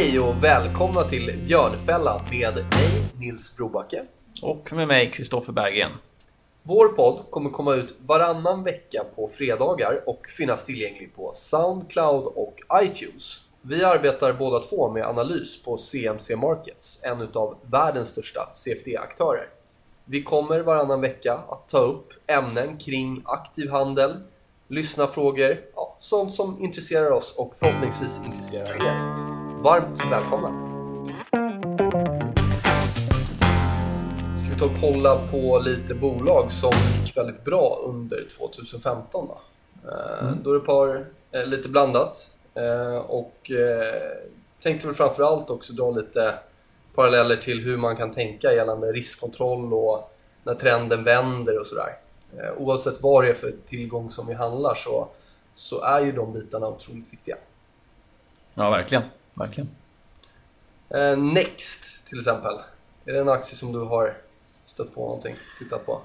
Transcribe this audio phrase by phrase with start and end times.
[0.00, 4.04] Hej och välkomna till Björnfällan med mig Nils Brobacke.
[4.42, 5.92] Och med mig Kristoffer Berggren.
[6.62, 12.54] Vår podd kommer komma ut varannan vecka på fredagar och finnas tillgänglig på Soundcloud och
[12.82, 13.40] iTunes.
[13.62, 19.48] Vi arbetar båda två med analys på CMC Markets, en av världens största CFD-aktörer.
[20.04, 24.12] Vi kommer varannan vecka att ta upp ämnen kring aktiv handel,
[24.68, 29.39] lyssna frågor, ja, sånt som intresserar oss och förhoppningsvis intresserar er.
[29.62, 30.48] Varmt välkomna!
[34.36, 39.40] Ska vi ta och kolla på lite bolag som gick väldigt bra under 2015 då?
[39.90, 40.42] Eh, mm.
[40.42, 42.36] Då är det ett par, eh, lite blandat.
[42.54, 43.50] Eh, och
[44.62, 46.34] tänkte väl framförallt också dra lite
[46.94, 50.12] paralleller till hur man kan tänka gällande riskkontroll och
[50.44, 51.96] när trenden vänder och sådär.
[52.58, 55.08] Oavsett vad det är för tillgång som vi handlar så,
[55.54, 57.36] så är ju de bitarna otroligt viktiga.
[58.54, 59.02] Ja, verkligen
[59.40, 59.70] verkligen.
[60.94, 62.52] Eh, Next till exempel.
[63.06, 64.16] Är det en aktie som du har
[64.64, 65.34] stött på någonting?
[65.58, 66.00] Tittat på?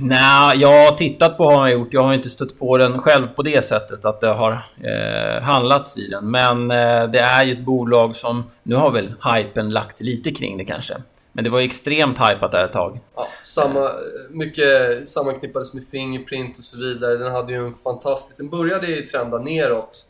[0.00, 1.94] Nej, jag har tittat på har jag gjort.
[1.94, 5.98] Jag har inte stött på den själv på det sättet att det har eh, handlats
[5.98, 6.30] i den.
[6.30, 8.44] Men eh, det är ju ett bolag som...
[8.62, 10.94] Nu har väl hypen lagt lite kring det kanske.
[11.32, 13.00] Men det var ju extremt hypat där ett tag.
[13.16, 13.90] Ja, samma,
[14.30, 17.16] mycket sammanknippades med Fingerprint och så vidare.
[17.16, 18.38] Den hade ju en fantastisk...
[18.38, 20.06] Den började ju trenda neråt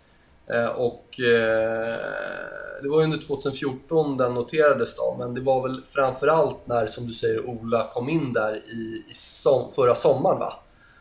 [0.76, 1.98] och eh,
[2.82, 7.12] det var under 2014 den noterades då, men det var väl framförallt när, som du
[7.12, 10.52] säger, Ola kom in där i, i som, förra sommaren va?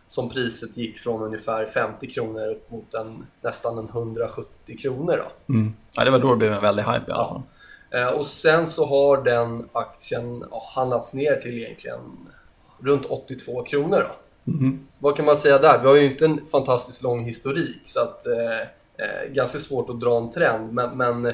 [0.07, 5.53] Som priset gick från ungefär 50 kronor upp mot en, nästan en 170 kronor då.
[5.53, 5.73] Mm.
[5.95, 7.41] Ja, det var då det blev en väldig hype i alla fall.
[7.89, 7.99] Ja.
[7.99, 12.29] Eh, och sen så har den aktien ja, handlats ner till egentligen
[12.79, 14.51] runt 82 kronor då.
[14.51, 14.87] Mm.
[14.99, 15.79] Vad kan man säga där?
[15.81, 19.89] Vi har ju inte en fantastiskt lång historik så att eh, eh, Eh, ganska svårt
[19.89, 20.73] att dra en trend.
[20.73, 21.33] Men, men,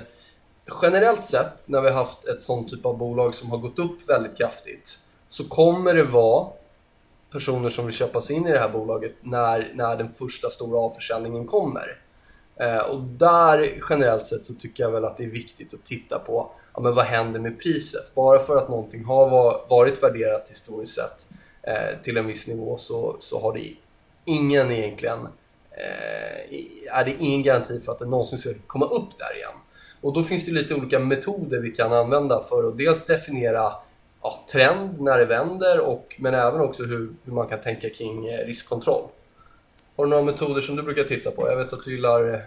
[0.81, 4.09] generellt sett, när vi har haft ett sånt typ av bolag som har gått upp
[4.09, 6.47] väldigt kraftigt, så kommer det vara
[7.31, 10.79] personer som vill köpa sig in i det här bolaget när, när den första stora
[10.79, 12.01] avförsäljningen kommer.
[12.55, 16.19] Eh, och där generellt sett så tycker jag väl att det är viktigt att titta
[16.19, 18.15] på ja, men vad händer med priset.
[18.15, 19.29] Bara för att någonting har
[19.69, 21.27] varit värderat historiskt sett
[21.63, 23.73] eh, till en viss nivå så, så har det
[24.25, 25.29] ingen egentligen Eh,
[26.91, 29.51] är det ingen garanti för att det någonsin ska komma upp där igen.
[30.01, 33.71] Och då finns det lite olika metoder vi kan använda för att dels definiera
[34.21, 38.27] ja, trend när det vänder, och, men även också hur, hur man kan tänka kring
[38.27, 39.03] eh, riskkontroll.
[39.97, 41.47] Har du några metoder som du brukar titta på?
[41.49, 42.39] Jag vet att du gillar eh,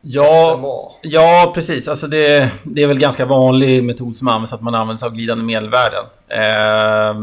[0.00, 1.10] Ja, SMA.
[1.10, 1.88] ja precis.
[1.88, 5.14] Alltså det, det är väl ganska vanlig metod som används, att man använder sig av
[5.14, 6.04] glidande medelvärden.
[6.28, 7.16] Eh,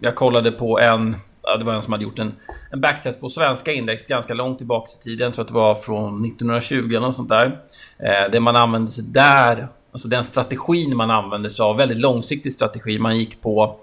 [0.00, 1.16] jag kollade på en
[1.56, 2.34] det var en som hade gjort en,
[2.70, 5.32] en backtest på svenska index ganska långt tillbaka i tiden.
[5.32, 7.60] Så tror att det var från 1920 eller något sånt där.
[7.98, 12.52] Eh, det man använde sig där, alltså den strategin man använde sig av, väldigt långsiktig
[12.52, 12.98] strategi.
[12.98, 13.76] Man gick på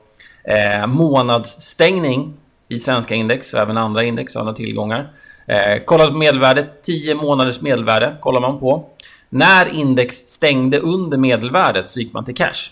[0.44, 2.34] eh, månadsstängning
[2.68, 5.12] i svenska index och även andra index och andra tillgångar.
[5.48, 8.90] Eh, kollade på medelvärdet, 10 månaders medelvärde kollar man på.
[9.30, 12.72] När index stängde under medelvärdet så gick man till cash.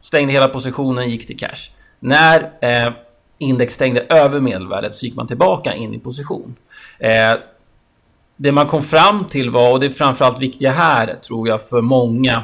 [0.00, 1.70] Stängde hela positionen, gick till cash.
[2.00, 2.92] När eh,
[3.42, 6.56] index stängde över medelvärdet så gick man tillbaka in i position.
[6.98, 7.34] Eh,
[8.36, 11.80] det man kom fram till var, och det är framförallt viktiga här tror jag för
[11.80, 12.42] många,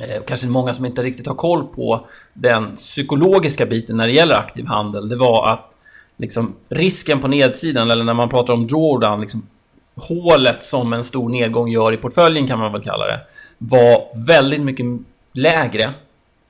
[0.00, 4.34] eh, kanske många som inte riktigt har koll på den psykologiska biten när det gäller
[4.34, 5.72] aktiv handel, det var att
[6.16, 9.46] liksom, risken på nedsidan, eller när man pratar om drawdown, liksom,
[9.94, 13.20] hålet som en stor nedgång gör i portföljen kan man väl kalla det,
[13.58, 14.86] var väldigt mycket
[15.32, 15.94] lägre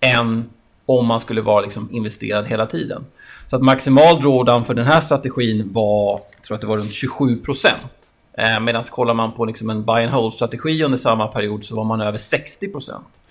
[0.01, 0.51] än
[0.87, 3.05] om man skulle vara liksom investerad hela tiden.
[3.53, 6.93] Så att maximal drawdown för den här strategin var, jag tror att det var runt
[6.93, 8.15] 27 procent.
[8.39, 11.85] Eh, Medan kollar man på liksom en buy and hold-strategi under samma period så var
[11.85, 13.23] man över 60 procent.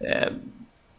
[0.00, 0.32] Eh,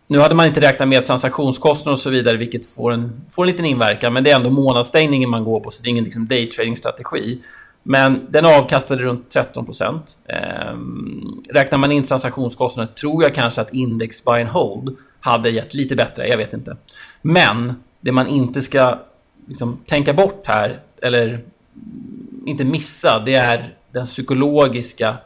[0.07, 3.47] nu hade man inte räknat med transaktionskostnader och så vidare, vilket får en, får en
[3.47, 4.13] liten inverkan.
[4.13, 7.39] Men det är ändå månadsstängningen man går på, så det är ingen liksom daytrading-strategi.
[7.83, 10.19] Men den avkastade runt 13 procent.
[10.27, 10.77] Eh,
[11.54, 15.95] räknar man in transaktionskostnader tror jag kanske att index buy and hold hade gett lite
[15.95, 16.77] bättre, jag vet inte.
[17.22, 19.00] Men det man inte ska
[19.48, 21.40] liksom, tänka bort här, eller
[22.46, 25.18] inte missa, det är den psykologiska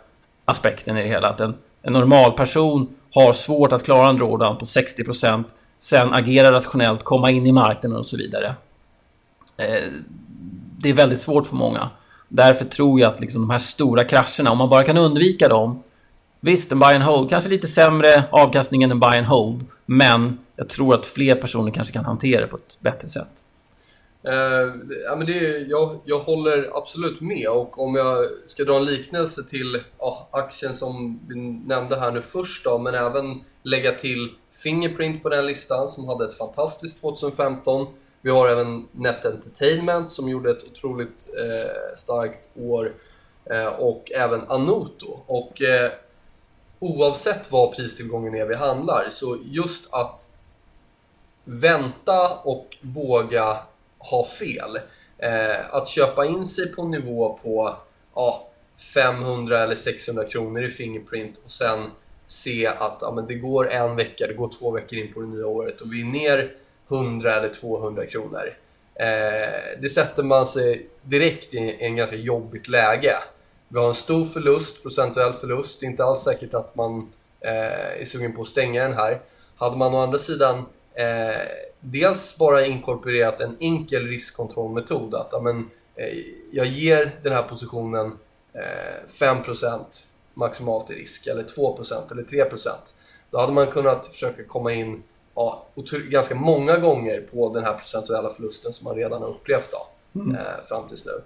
[0.46, 1.30] aspekten i det hela.
[1.30, 5.44] Att en, en normal person har svårt att klara en drawdown på 60%
[5.80, 8.56] sen agera rationellt, komma in i marknaden och så vidare.
[9.58, 9.92] Eh,
[10.78, 11.90] det är väldigt svårt för många.
[12.28, 15.84] Därför tror jag att liksom de här stora krascherna, om man bara kan undvika dem,
[16.46, 20.38] Visst, en buy and hold, kanske lite sämre avkastning än en buy and hold, men
[20.56, 23.46] jag tror att fler personer kanske kan hantera det på ett bättre sätt.
[24.28, 28.86] Uh, ja, men det, jag, jag håller absolut med och om jag ska dra en
[28.86, 31.36] liknelse till ja, aktien som vi
[31.68, 34.30] nämnde här nu först då, men även lägga till
[34.64, 37.88] Fingerprint på den listan som hade ett fantastiskt 2015.
[38.22, 42.94] Vi har även Net Entertainment som gjorde ett otroligt eh, starkt år
[43.50, 45.20] eh, och även Anoto.
[45.26, 45.92] Och eh,
[46.80, 50.38] oavsett vad pristillgången är vi handlar, så just att
[51.44, 53.58] vänta och våga
[53.98, 54.78] ha fel.
[55.18, 57.78] Eh, att köpa in sig på nivå på
[58.16, 58.48] ja,
[58.94, 61.92] 500 eller 600 kronor i Fingerprint och sen
[62.28, 65.28] se att ja, men det går en vecka, det går två veckor in på det
[65.28, 66.52] nya året och vi är ner
[66.90, 68.58] 100 eller 200 kronor.
[68.96, 73.16] Eh, det sätter man sig direkt i en ganska jobbigt läge.
[73.68, 75.80] Vi har en stor förlust, procentuell förlust.
[75.80, 79.22] Det är inte alls säkert att man eh, är sugen på att stänga den här.
[79.56, 81.48] Hade man å andra sidan eh,
[81.80, 85.16] dels bara inkorporerat en enkel riskkontrollmetod.
[85.16, 86.20] Att amen, eh,
[86.52, 88.18] jag ger den här positionen
[88.54, 89.86] eh, 5%
[90.34, 92.70] maximalt i risk, eller 2% eller 3%.
[93.32, 95.04] Då hade man kunnat försöka komma in
[95.36, 95.68] ja,
[96.10, 99.88] ganska många gånger på den här procentuella förlusten som man redan har upplevt då,
[100.20, 100.36] mm.
[100.36, 101.24] eh, fram tills nu.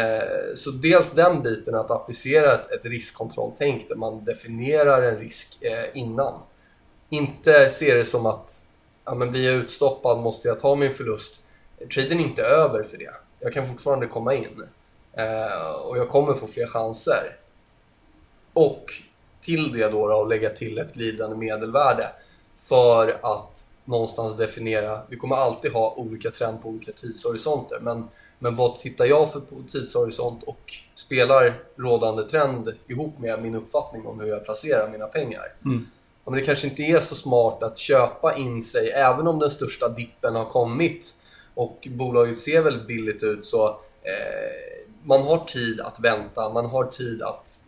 [0.00, 5.62] Eh, så dels den biten, att applicera ett, ett riskkontrolltänk där man definierar en risk
[5.62, 6.40] eh, innan.
[7.10, 8.50] Inte se det som att
[9.06, 11.42] ja, men blir jag utstoppad måste jag ta min förlust.
[11.94, 13.14] Traden är inte över för det.
[13.40, 14.62] Jag kan fortfarande komma in
[15.12, 17.36] eh, och jag kommer få fler chanser.
[18.52, 18.92] Och
[19.40, 22.08] till det då, då lägga till ett glidande medelvärde
[22.56, 28.56] för att någonstans definiera, vi kommer alltid ha olika trend på olika tidshorisonter, men, men
[28.56, 34.20] vad tittar jag för på tidshorisont och spelar rådande trend ihop med min uppfattning om
[34.20, 35.52] hur jag placerar mina pengar?
[35.64, 35.86] Mm.
[36.26, 39.50] Ja, men det kanske inte är så smart att köpa in sig, även om den
[39.50, 41.16] största dippen har kommit
[41.54, 43.68] och bolaget ser väldigt billigt ut, så
[44.02, 47.64] eh, man har tid att vänta, man har tid att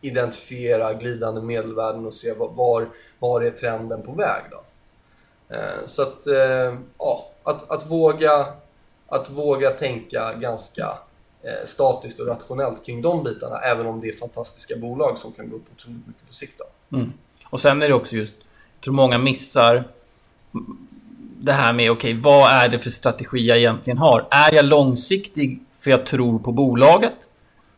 [0.00, 2.88] identifiera glidande medelvärden och se var,
[3.18, 4.42] var är trenden på väg.
[4.50, 4.64] Då.
[5.54, 8.46] Eh, så att, eh, ja, att, att, våga,
[9.06, 10.98] att våga tänka ganska
[11.42, 15.50] eh, statiskt och rationellt kring de bitarna, även om det är fantastiska bolag som kan
[15.50, 16.60] gå upp otroligt mycket på sikt.
[16.92, 17.12] Mm.
[17.54, 18.34] Och sen är det också just,
[18.74, 19.84] jag tror många missar
[21.40, 24.26] det här med, okej, okay, vad är det för strategi jag egentligen har?
[24.30, 27.30] Är jag långsiktig för jag tror på bolaget?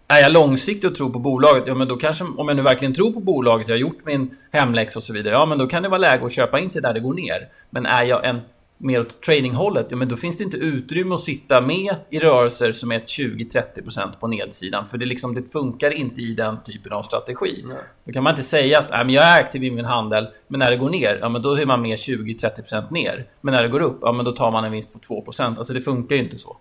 [0.08, 2.94] är jag långsiktig och tror på bolaget, ja men då kanske, om jag nu verkligen
[2.94, 5.82] tror på bolaget, jag har gjort min hemläxa och så vidare, ja men då kan
[5.82, 7.48] det vara läge att köpa in sig där det går ner.
[7.70, 8.40] Men är jag en
[8.78, 12.72] mer åt tradinghållet, ja men då finns det inte utrymme att sitta med i rörelser
[12.72, 14.86] som är 20-30% på nedsidan.
[14.86, 17.64] För det, liksom, det funkar inte i den typen av strategi.
[17.66, 17.76] Nej.
[18.04, 20.58] Då kan man inte säga att äh, men jag är aktiv i min handel, men
[20.58, 23.26] när det går ner, ja men då är man med 20-30% ner.
[23.40, 25.58] Men när det går upp, ja men då tar man en vinst på 2%.
[25.58, 26.56] Alltså det funkar ju inte så.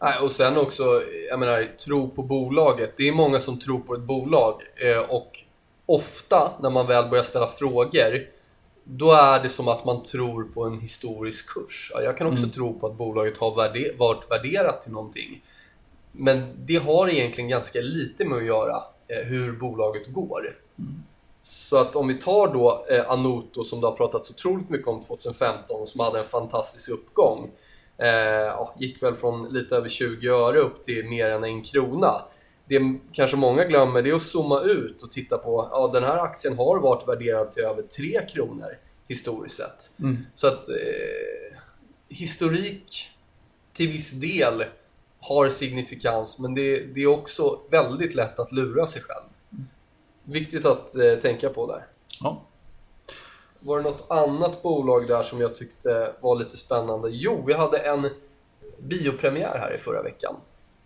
[0.00, 2.92] Nej, och sen också, jag menar, tro på bolaget.
[2.96, 5.42] Det är många som tror på ett bolag eh, och
[5.86, 8.35] ofta när man väl börjar ställa frågor
[8.88, 11.92] då är det som att man tror på en historisk kurs.
[11.94, 12.50] Jag kan också mm.
[12.50, 15.42] tro på att bolaget har värde varit värderat till någonting.
[16.12, 18.76] Men det har egentligen ganska lite med att göra
[19.08, 20.56] eh, hur bolaget går.
[20.78, 21.02] Mm.
[21.42, 25.02] Så att om vi tar då eh, Anoto som det har pratats otroligt mycket om
[25.02, 27.50] 2015 och som hade en fantastisk uppgång.
[27.98, 32.22] Eh, gick väl från lite över 20 öre upp till mer än en krona.
[32.68, 32.80] Det
[33.12, 36.58] kanske många glömmer det är att zooma ut och titta på, ja den här aktien
[36.58, 39.90] har varit värderad till över 3 kronor historiskt sett.
[40.00, 40.26] Mm.
[40.34, 41.58] Så att eh,
[42.08, 43.08] historik
[43.72, 44.64] till viss del
[45.20, 49.28] har signifikans men det, det, är också väldigt lätt att lura sig själv.
[50.24, 51.86] Viktigt att eh, tänka på där.
[52.20, 52.42] Ja.
[53.60, 57.08] Var det något annat bolag där som jag tyckte var lite spännande?
[57.10, 58.10] Jo, vi hade en
[58.78, 60.34] biopremiär här i förra veckan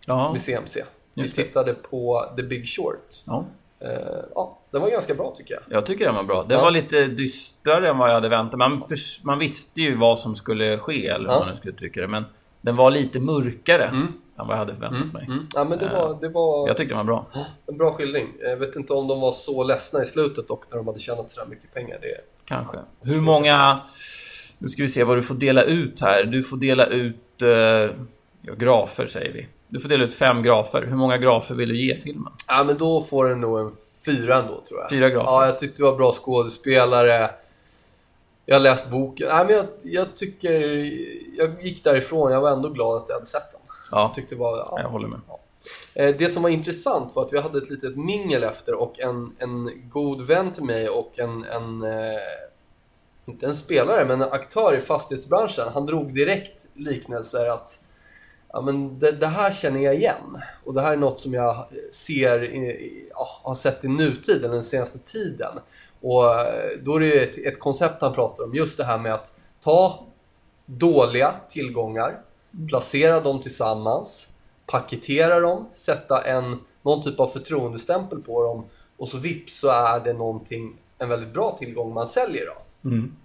[0.05, 0.31] ja.
[0.31, 0.83] med CMC.
[1.13, 3.07] Vi tittade på The Big Short.
[3.25, 3.45] Ja.
[3.83, 3.89] Uh,
[4.35, 5.63] ja, den var ganska bra tycker jag.
[5.77, 6.43] Jag tycker den var bra.
[6.43, 6.63] Den ja.
[6.63, 10.35] var lite dystrare än vad jag hade väntat man, för, man visste ju vad som
[10.35, 11.37] skulle ske, eller ja.
[11.37, 12.07] vad man skulle tycka det.
[12.07, 12.23] Men
[12.61, 14.07] den var lite mörkare mm.
[14.39, 15.13] än vad jag hade förväntat mm.
[15.13, 15.25] mig.
[15.25, 15.47] Mm.
[15.55, 16.67] Ja, men det var, det var...
[16.67, 17.27] Jag tyckte den var bra.
[17.67, 18.27] En bra skildring.
[18.41, 21.29] Jag vet inte om de var så ledsna i slutet dock, när de hade tjänat
[21.29, 21.97] så mycket pengar.
[22.01, 22.77] Det Kanske.
[23.01, 23.79] Hur många...
[24.59, 26.23] Nu ska vi se vad du får dela ut här.
[26.23, 27.41] Du får dela ut...
[27.43, 27.49] Uh,
[28.41, 29.47] ja, grafer säger vi.
[29.71, 30.81] Du får dela ut fem grafer.
[30.81, 32.33] Hur många grafer vill du ge filmen?
[32.47, 33.71] Ja, men då får den nog en
[34.05, 34.89] fyra ändå, tror jag.
[34.89, 35.31] Fyra grafer?
[35.31, 37.29] Ja, jag tyckte det var bra skådespelare.
[38.45, 39.27] Jag har läst boken.
[39.29, 40.51] Nej, men jag, jag, tycker...
[41.37, 43.61] Jag gick därifrån, jag var ändå glad att jag hade sett den.
[43.91, 45.19] Ja, jag tyckte det var, ja, jag håller med.
[45.27, 45.39] Ja.
[45.93, 49.35] Eh, det som var intressant var att vi hade ett litet mingel efter och en,
[49.39, 52.19] en god vän till mig och en, en eh,
[53.25, 55.65] inte en spelare, men en aktör i fastighetsbranschen.
[55.73, 57.79] Han drog direkt liknelser att
[58.53, 60.41] ja, men det, det, här känner jag igen.
[60.65, 62.39] Och det här är något som jag ser,
[63.09, 65.59] ja, har sett i nutid, eller den senaste tiden.
[66.01, 69.13] Och eh, då är det ett, ett koncept han pratar om, just det här med
[69.13, 70.05] att ta
[70.65, 72.21] dåliga tillgångar,
[72.69, 74.29] placera dem tillsammans,
[74.65, 78.65] paketera dem, sätta en, någon typ av förtroendestämpel på dem
[78.97, 82.43] och så vips så är det någonting, en väldigt bra tillgång man säljer.
[82.45, 82.89] Då.
[82.89, 83.15] Mm.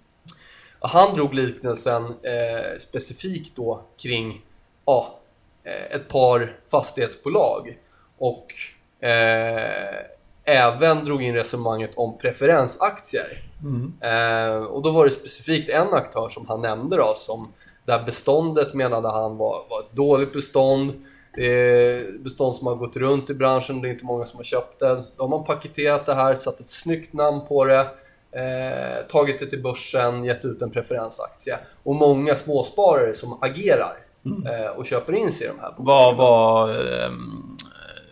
[0.79, 4.41] Han drog liknelsen eh, specifikt då kring
[4.85, 5.16] ja,
[5.91, 7.77] ett par fastighetsbolag
[8.17, 8.45] och
[9.07, 9.95] eh,
[10.43, 13.43] även drog in resonemanget om preferensaktier.
[13.63, 13.93] Mm.
[14.01, 17.53] Eh, och då var det specifikt en aktör som han nämnde då, som
[17.85, 20.93] där beståndet menade han var, var ett dåligt bestånd.
[21.35, 24.43] Det är bestånd som har gått runt i branschen, det är inte många som har
[24.43, 25.03] köpt det.
[25.17, 27.79] Då har man paketerat det här, satt ett snyggt namn på det,
[28.31, 31.57] eh, tagit det till börsen, gett ut en preferensaktie.
[31.83, 34.63] Och många småsparare som agerar mm.
[34.63, 35.85] eh, och köper in sig i de här bolagen.
[35.85, 37.11] Vad var eh,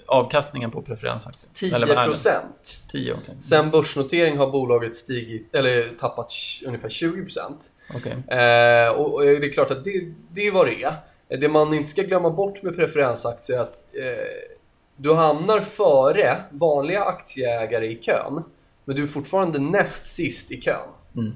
[0.07, 1.51] avkastningen på preferensaktier?
[1.53, 2.81] 10 procent.
[2.87, 3.35] 10, okay.
[3.39, 6.31] Sen börsnotering har bolaget stigit, eller tappat
[6.65, 7.73] ungefär 20 procent.
[7.95, 8.39] Okay.
[8.39, 10.93] Eh, och, och, det är klart att det, det är vad det är.
[11.37, 14.55] Det man inte ska glömma bort med preferensaktier är att eh,
[14.97, 18.43] du hamnar före vanliga aktieägare i kön,
[18.85, 20.89] men du är fortfarande näst sist i kön.
[21.15, 21.35] Mm.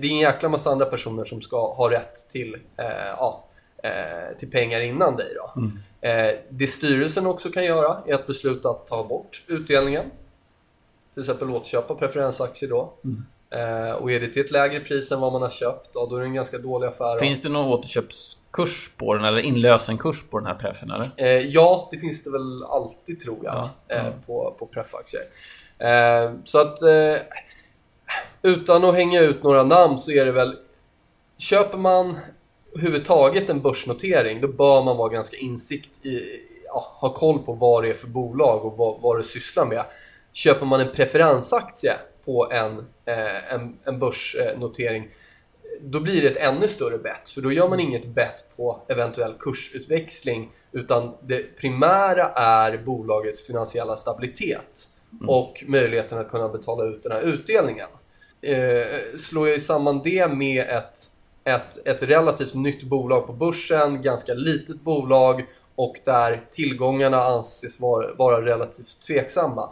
[0.00, 3.43] Det är en jäkla massa andra personer som ska ha rätt till, eh, ja,
[3.84, 5.34] eh, till pengar innan dig.
[5.34, 5.60] Då.
[5.60, 5.78] Mm.
[6.00, 10.04] Eh, det styrelsen också kan göra är att besluta att ta bort utdelningen.
[11.14, 12.92] Till exempel återköpa preferensaktier då.
[13.04, 13.24] Mm.
[13.50, 16.16] Eh, och är det till ett lägre pris än vad man har köpt, då, då
[16.16, 17.18] är det en ganska dålig affär.
[17.18, 20.90] Finns det någon återköpskurs på den eller inlösenkurs på den här preffen?
[20.90, 21.06] Eller?
[21.16, 23.94] Eh, ja, det finns det väl alltid tror jag ja, ja.
[23.94, 25.22] Eh, på, på preffaktier.
[25.78, 27.16] Eh, så att eh,
[28.42, 30.56] utan att hänga ut några namn så är det väl
[31.38, 32.16] Köper man
[32.74, 36.20] överhuvudtaget en börsnotering då bör man vara ganska insikt i,
[36.66, 39.84] ja, ha koll på vad det är för bolag och vad, vad det sysslar med.
[40.32, 41.92] Köper man en preferensaktie
[42.24, 45.08] på en, eh, en, en börsnotering
[45.80, 49.34] då blir det ett ännu större bett för då gör man inget bett på eventuell
[49.40, 55.28] kursutväxling utan det primära är bolagets finansiella stabilitet mm.
[55.28, 57.86] och möjligheten att kunna betala ut den här utdelningen.
[58.42, 60.98] Eh, slår jag samman det med ett,
[61.44, 68.14] ett, ett relativt nytt bolag på börsen, ganska litet bolag och där tillgångarna anses vara,
[68.14, 69.70] vara relativt tveksamma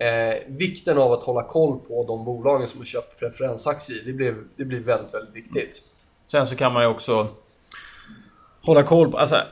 [0.00, 4.34] Eh, vikten av att hålla koll på de bolagen som har köpt preferensaktier, det blir,
[4.56, 5.82] det blir väldigt, väldigt viktigt.
[6.26, 7.28] Sen så kan man ju också
[8.62, 9.18] hålla koll på...
[9.18, 9.42] Alltså,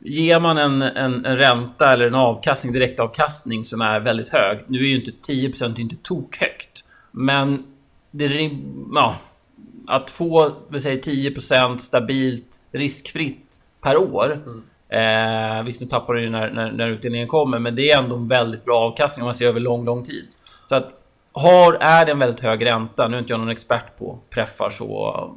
[0.00, 4.58] ger man en, en, en ränta eller en avkastning, direktavkastning som är väldigt hög.
[4.66, 6.84] Nu är ju inte 10% inte tokhögt.
[7.10, 7.64] Men
[8.10, 8.50] det,
[8.94, 9.16] ja,
[9.86, 14.32] att få vill säga, 10% stabilt riskfritt per år.
[14.32, 14.62] Mm
[14.92, 18.28] Eh, visst, nu tappar du när, när, när utdelningen kommer, men det är ändå en
[18.28, 20.28] väldigt bra avkastning om man ser över lång, lång tid.
[20.66, 20.90] Så att
[21.32, 24.70] har, är det en väldigt hög ränta, nu är inte jag någon expert på preffar
[24.70, 25.30] så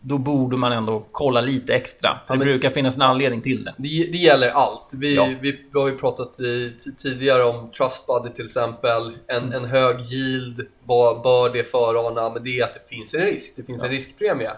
[0.00, 2.20] då borde man ändå kolla lite extra.
[2.26, 3.74] För det brukar finnas en anledning till det.
[3.76, 4.92] Det, det gäller allt.
[4.96, 5.28] Vi, ja.
[5.40, 9.02] vi har ju pratat i, tidigare om Trustbuddy till exempel.
[9.26, 9.52] En, mm.
[9.52, 12.30] en hög yield, vad bör det förana?
[12.30, 13.56] Men det är att det finns en risk.
[13.56, 13.86] Det finns ja.
[13.86, 14.50] en riskpremie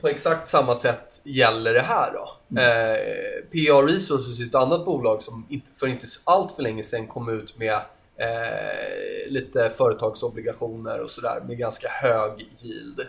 [0.00, 2.28] på exakt samma sätt gäller det här då.
[2.50, 2.64] Mm.
[2.64, 3.00] Eh,
[3.50, 7.28] PR Resources är ett annat bolag som inte, för inte allt för länge sedan kom
[7.28, 7.74] ut med
[8.16, 13.00] eh, lite företagsobligationer och sådär med ganska hög yield.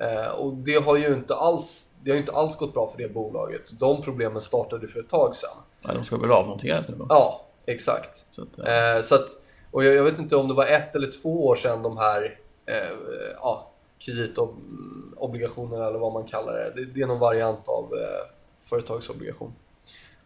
[0.00, 3.08] Eh, och det har ju inte alls det har inte alls gått bra för det
[3.08, 3.80] bolaget.
[3.80, 5.56] De problemen startade för ett tag sedan.
[5.80, 7.06] Ja, de ska väl avmonteras nu då?
[7.08, 8.26] Ja, exakt.
[8.30, 9.28] Så att, eh, så att,
[9.70, 12.38] och jag, jag, vet inte om det var ett eller två år sedan de här
[12.66, 12.96] eh,
[13.36, 16.84] ja, kreditobligationer eller vad man kallar det.
[16.84, 18.28] Det är någon variant av eh,
[18.62, 19.54] företagsobligation.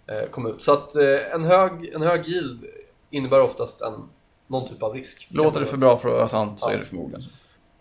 [0.07, 0.63] Eh, kom ut.
[0.63, 2.65] Så att eh, en, hög, en hög yield
[3.11, 4.09] innebär oftast en,
[4.47, 5.29] någon typ av risk.
[5.31, 6.75] Låter det för bra för att vara sant så ja.
[6.75, 7.31] är det förmodligen så.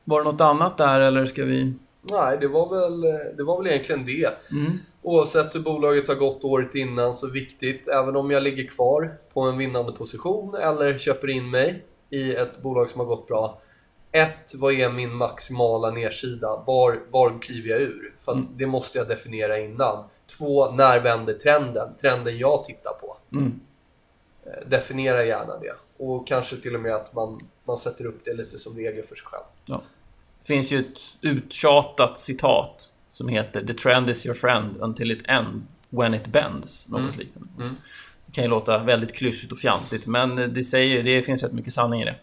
[0.07, 1.73] Var det något annat där eller ska vi...
[2.01, 3.01] Nej, det var väl,
[3.37, 4.51] det var väl egentligen det.
[4.51, 4.71] Mm.
[5.01, 9.41] Oavsett hur bolaget har gått året innan så viktigt, även om jag ligger kvar på
[9.41, 13.61] en vinnande position eller köper in mig i ett bolag som har gått bra
[14.11, 16.63] ett, vad är min maximala nedsida?
[16.67, 18.13] Var, var kliver jag ur?
[18.17, 18.45] För mm.
[18.51, 20.03] det måste jag definiera innan.
[20.37, 21.95] Två, när vänder trenden?
[22.01, 23.17] Trenden jag tittar på.
[23.31, 23.59] Mm.
[24.45, 26.03] Eh, definiera gärna det.
[26.05, 29.15] Och kanske till och med att man, man sätter upp det lite som regel för
[29.15, 29.43] sig själv.
[29.65, 29.81] Ja.
[30.47, 35.63] Finns ju ett uttjatat citat som heter “The trend is your friend until it ends
[35.89, 36.87] when it bends”.
[36.87, 37.17] Något mm.
[37.17, 37.49] liknande.
[37.59, 37.75] Mm.
[38.25, 41.73] Det kan ju låta väldigt klyschigt och fjantigt, men det, säger, det finns rätt mycket
[41.73, 42.15] sanning i det.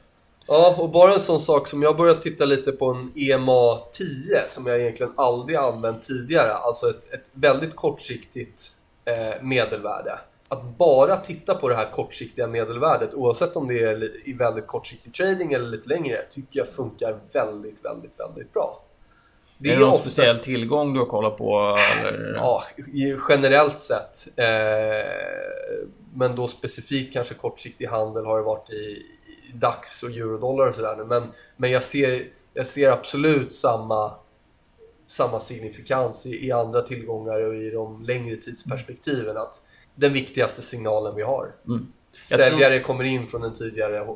[0.47, 4.09] Ja, och bara en sån sak som jag börjat titta lite på en EMA 10
[4.49, 6.53] som jag egentligen aldrig använt tidigare.
[6.53, 8.71] Alltså ett, ett väldigt kortsiktigt
[9.05, 10.19] eh, medelvärde.
[10.55, 15.15] Att bara titta på det här kortsiktiga medelvärdet, oavsett om det är i väldigt kortsiktig
[15.15, 18.85] trading eller lite längre, tycker jag funkar väldigt, väldigt, väldigt bra.
[19.59, 20.03] Det är, är det någon ofta...
[20.03, 21.79] speciell tillgång du har kollat på?
[22.03, 22.35] Eller?
[22.35, 22.63] Ja,
[23.29, 24.39] generellt sett.
[24.39, 29.03] Eh, men då specifikt kanske kortsiktig handel har det varit i,
[29.55, 31.05] DAX och eurodollar och sådär.
[31.05, 31.23] Men,
[31.57, 32.23] men jag, ser,
[32.55, 34.15] jag ser absolut samma,
[35.07, 39.37] samma signifikans i, i andra tillgångar och i de längre tidsperspektiven.
[39.37, 39.63] Att
[39.95, 41.53] den viktigaste signalen vi har.
[41.69, 41.87] Mm.
[42.23, 42.87] Säljare tror...
[42.87, 44.07] kommer in från en tidigare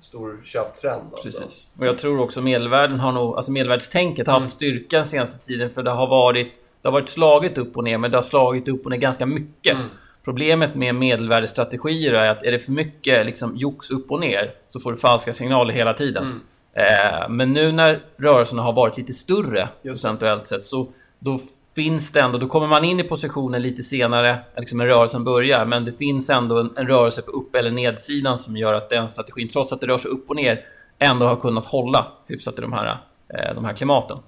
[0.00, 1.02] stor köptrend.
[1.12, 1.22] Alltså.
[1.22, 1.68] Precis.
[1.78, 4.50] Och jag tror också medelvärden har nog, alltså medelvärdestänket har haft mm.
[4.50, 7.98] styrka den senaste tiden för det har varit det har varit slaget upp och ner,
[7.98, 9.74] men det har slagit upp och ner ganska mycket.
[9.74, 9.86] Mm.
[10.24, 14.80] Problemet med medelvärdestrategier är att är det för mycket liksom, jox upp och ner så
[14.80, 16.24] får du falska signaler hela tiden.
[16.24, 16.40] Mm.
[16.72, 21.38] Eh, men nu när rörelserna har varit lite större procentuellt sett så då
[21.74, 25.64] finns det ändå, då kommer man in i positionen lite senare, liksom när rörelsen börjar,
[25.64, 29.08] men det finns ändå en, en rörelse på upp eller nedsidan som gör att den
[29.08, 30.64] strategin, trots att det rör sig upp och ner,
[30.98, 34.18] ändå har kunnat hålla hyfsat i de här, eh, de här klimaten.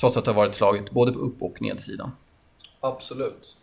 [0.00, 2.10] Trots att det har varit slaget både på upp och nedsidan.
[2.80, 3.56] Absolut.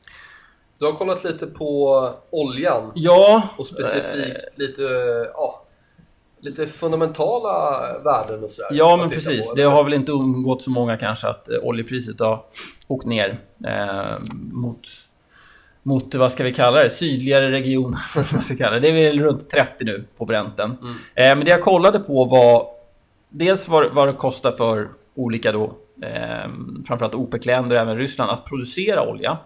[0.77, 2.91] Du har kollat lite på oljan.
[2.95, 3.43] Ja.
[3.57, 4.83] Och specifikt lite,
[5.33, 5.62] ja,
[6.43, 7.51] lite fundamentala
[8.03, 8.69] värden och sådär.
[8.71, 9.49] Ja, men precis.
[9.49, 12.45] På, det har väl inte undgått så många kanske att eh, oljepriset har
[12.87, 14.19] åkt ner eh,
[14.51, 14.87] mot
[15.85, 17.99] mot, vad ska vi kalla det, sydligare regioner.
[18.33, 18.79] vad ska kalla det.
[18.79, 20.77] det är väl runt 30 nu på Brenten.
[20.81, 20.95] Mm.
[21.15, 22.67] Eh, men det jag kollade på var
[23.29, 25.63] dels vad, vad det kostar för olika då,
[26.01, 26.51] eh,
[26.87, 29.37] framförallt OPEC-länder och även Ryssland att producera olja.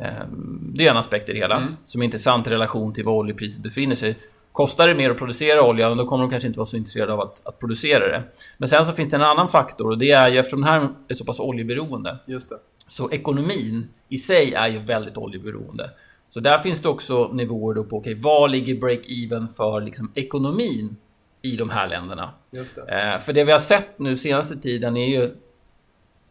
[0.00, 1.76] Ehm, det är en aspekt i det hela mm.
[1.84, 4.16] som är intressant i relation till var oljepriset befinner sig.
[4.58, 7.20] Kostar det mer att producera olja, då kommer de kanske inte vara så intresserade av
[7.20, 8.22] att, att producera det.
[8.56, 10.88] Men sen så finns det en annan faktor och det är ju eftersom den här
[11.08, 12.18] är så pass oljeberoende.
[12.26, 12.54] Just det.
[12.88, 15.90] Så ekonomin i sig är ju väldigt oljeberoende.
[16.28, 20.12] Så där finns det också nivåer då på okej, okay, var ligger break-even för liksom
[20.14, 20.96] ekonomin
[21.42, 22.30] i de här länderna?
[22.50, 23.12] Just det.
[23.12, 25.34] Eh, för det vi har sett nu senaste tiden är ju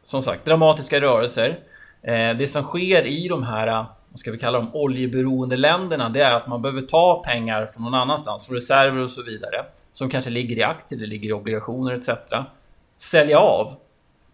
[0.03, 1.59] som sagt dramatiska rörelser.
[2.01, 3.85] Eh, det som sker i de här,
[4.17, 7.83] vad ska vi kalla dem, oljeberoende länderna, det är att man behöver ta pengar från
[7.83, 11.33] någon annanstans, från reserver och så vidare, som kanske ligger i aktier, det ligger i
[11.33, 12.09] obligationer etc.
[12.97, 13.73] Sälja av,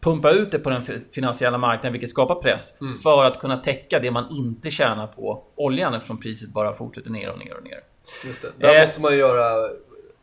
[0.02, 2.94] pumpa ut det på den finansiella marknaden, vilket skapar press, mm.
[2.94, 7.30] för att kunna täcka det man inte tjänar på oljan, eftersom priset bara fortsätter ner
[7.30, 7.80] och ner och ner.
[8.26, 8.48] Just det.
[8.58, 9.70] Där eh, måste man ju göra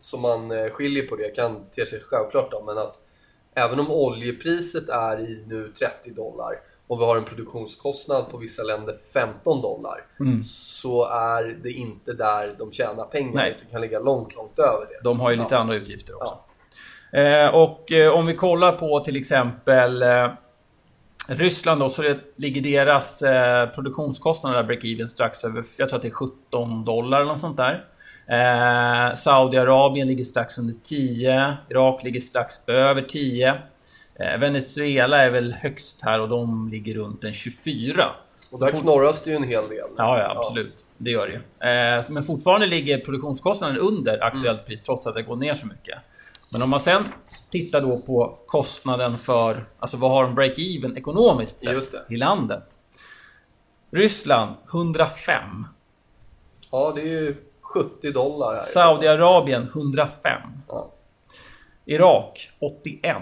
[0.01, 2.97] som man skiljer på det, kan te sig självklart då, men att
[3.55, 6.53] även om oljepriset är i nu 30 dollar
[6.91, 10.43] och vi har en produktionskostnad på vissa länder för 15 dollar mm.
[10.43, 13.55] så är det inte där de tjänar pengar Nej.
[13.57, 15.01] utan kan ligga långt, långt över det.
[15.05, 15.59] De har ju lite ja.
[15.59, 16.35] andra utgifter också.
[17.13, 17.19] Ja.
[17.19, 20.29] Eh, och eh, om vi kollar på till exempel eh,
[21.29, 26.09] Ryssland då, så det ligger deras eh, produktionskostnader break-even strax över, jag tror att det
[26.09, 27.85] är 17 dollar eller något sånt där.
[28.29, 33.63] Eh, Saudiarabien ligger strax under 10, Irak ligger strax över 10.
[34.21, 38.11] Eh, Venezuela är väl högst här och de ligger runt en 24.
[38.53, 39.89] Och där knorras det ju en hel del.
[39.97, 40.75] Ja, ja absolut.
[40.77, 40.95] Ja.
[40.99, 41.69] Det gör det ju.
[41.71, 44.65] Eh, men fortfarande ligger produktionskostnaden under aktuellt mm.
[44.65, 45.99] pris trots att det går ner så mycket.
[46.49, 47.05] Men om man sen
[47.51, 52.65] tittar då på kostnaden för, alltså vad har de break-even ekonomiskt sett i landet?
[53.91, 55.65] Ryssland 105.
[56.71, 58.55] Ja, det är ju 70 dollar.
[58.55, 60.41] Här Saudiarabien 105.
[60.69, 60.93] Ja.
[61.85, 63.17] Irak 81.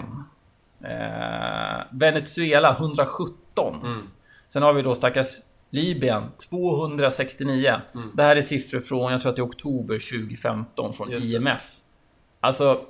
[0.83, 3.81] Eh, Venezuela 117.
[3.83, 4.07] Mm.
[4.47, 5.37] Sen har vi då stackars
[5.69, 7.81] Libyen 269.
[7.95, 8.15] Mm.
[8.15, 11.75] Det här är siffror från, jag tror att det är oktober 2015 från IMF.
[12.39, 12.81] Alltså...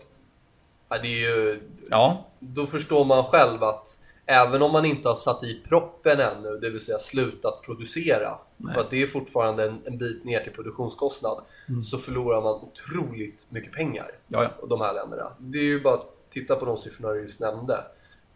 [0.89, 1.61] Ja, det är ju...
[1.89, 2.25] Ja.
[2.39, 6.69] Då förstår man själv att även om man inte har satt i proppen ännu, det
[6.69, 8.73] vill säga slutat producera, Nej.
[8.73, 11.81] för att det är fortfarande en, en bit ner till produktionskostnad, mm.
[11.81, 14.11] så förlorar man otroligt mycket pengar.
[14.27, 15.31] Ja, De här länderna.
[15.39, 15.99] Det är ju bara
[16.29, 17.83] titta på de siffrorna du just nämnde.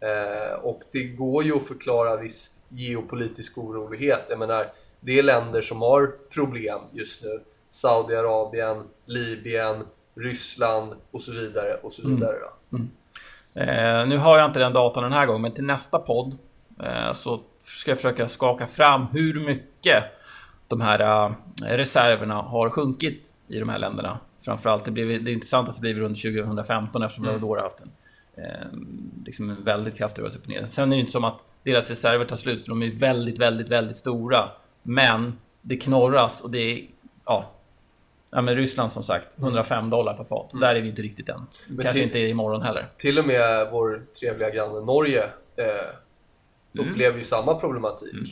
[0.00, 4.26] Eh, och det går ju att förklara viss geopolitisk orolighet.
[4.28, 4.66] Jag menar,
[5.00, 7.40] det är länder som har problem just nu.
[7.70, 11.74] Saudiarabien, Libyen, Ryssland och så vidare.
[11.82, 12.14] och så mm.
[12.14, 12.36] vidare.
[12.72, 12.90] Mm.
[13.54, 13.68] Mm.
[13.68, 16.34] Eh, nu har jag inte den datan den här gången, men till nästa podd
[16.82, 20.04] eh, så ska jag försöka skaka fram hur mycket
[20.68, 24.18] de här uh, reserverna har sjunkit i de här länderna.
[24.44, 27.40] Framförallt, det, blev, det är intressant att det blev runt 2015 eftersom mm.
[27.40, 27.90] det haft en,
[28.44, 28.78] eh,
[29.26, 30.66] liksom en väldigt kraftig rörelse upp ner.
[30.66, 33.68] Sen är det inte som att deras reserver tar slut, för de är väldigt, väldigt,
[33.68, 34.48] väldigt stora.
[34.82, 36.86] Men det knorras och det är...
[37.24, 37.50] Ja,
[38.34, 39.90] Ja men Ryssland som sagt, 105 mm.
[39.90, 40.52] dollar per fat.
[40.52, 40.60] Mm.
[40.60, 41.46] Där är vi inte riktigt än.
[41.66, 42.88] Men Kanske till, inte imorgon heller.
[42.96, 45.22] Till och med vår trevliga granne Norge
[45.56, 45.66] eh,
[46.74, 46.90] mm.
[46.90, 48.14] upplever ju samma problematik.
[48.14, 48.24] Mm.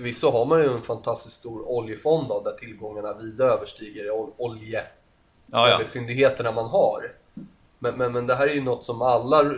[0.00, 4.82] Förvisso har man ju en fantastiskt stor oljefond då, där tillgångarna vida överstiger olje,
[5.46, 5.80] ja, ja.
[5.84, 7.02] fyndigheterna man har.
[7.78, 9.54] Men, men, men det här är ju något som alla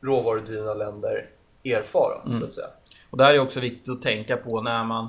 [0.00, 1.28] råvarudrivna länder
[1.64, 2.40] erfar, mm.
[2.40, 2.66] så att säga.
[3.10, 5.08] Och det här är också viktigt att tänka på när man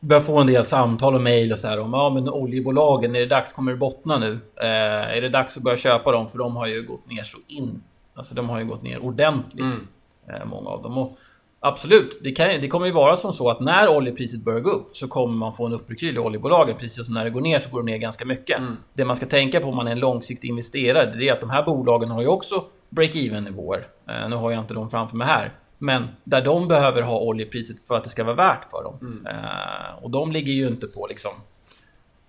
[0.00, 3.20] börjar få en del samtal och mejl och så här om ja men oljebolagen, är
[3.20, 4.32] det dags, kommer det bottna nu?
[4.56, 6.28] Eh, är det dags att börja köpa dem?
[6.28, 7.82] För de har ju gått ner så in.
[8.14, 9.64] Alltså de har ju gått ner ordentligt.
[9.64, 9.88] Mm.
[10.28, 10.98] Eh, många av dem.
[10.98, 11.18] Och
[11.60, 14.96] absolut, det, kan, det kommer ju vara som så att när oljepriset börjar gå upp
[14.96, 16.76] så kommer man få en uppryckning i oljebolagen.
[16.76, 18.58] Precis som när det går ner så går det ner ganska mycket.
[18.58, 18.76] Mm.
[18.92, 21.50] Det man ska tänka på om man är en långsiktig investerare, det är att de
[21.50, 23.86] här bolagen har ju också break-even nivåer.
[24.08, 25.52] Eh, nu har jag inte dem framför mig här.
[25.78, 28.98] Men där de behöver ha oljepriset för att det ska vara värt för dem.
[29.00, 29.26] Mm.
[29.26, 31.32] Eh, och de ligger ju inte på liksom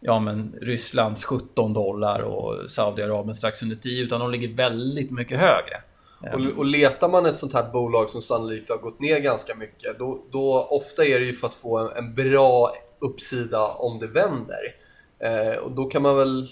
[0.02, 5.40] ja, men Rysslands 17 dollar och Saudiarabien strax under 10 utan de ligger väldigt mycket
[5.40, 5.82] högre.
[6.22, 10.00] Och, och letar man ett sånt här bolag som sannolikt har gått ner ganska mycket
[10.00, 14.08] då, då ofta är det ju för att få en, en bra uppsida om det
[14.08, 14.76] vänder.
[15.20, 16.48] Eh, och då kan man väl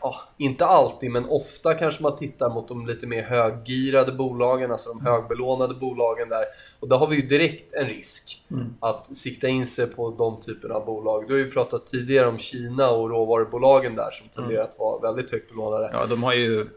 [0.00, 4.88] ja, inte alltid, men ofta kanske man tittar mot de lite mer höggirade bolagen, alltså
[4.88, 6.44] de högbelånade bolagen där.
[6.80, 8.74] Och där har vi ju direkt en risk mm.
[8.80, 11.28] att sikta in sig på de typerna av bolag.
[11.28, 14.70] Du har ju pratat tidigare om Kina och råvarubolagen där som tenderar mm.
[14.70, 15.90] att vara väldigt högt belånade.
[15.92, 16.68] Ja, de har ju...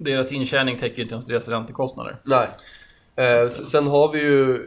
[0.00, 2.20] Deras intjäning täcker inte ens deras räntekostnader.
[2.24, 2.48] Nej.
[3.16, 4.58] Eh, sen har vi ju...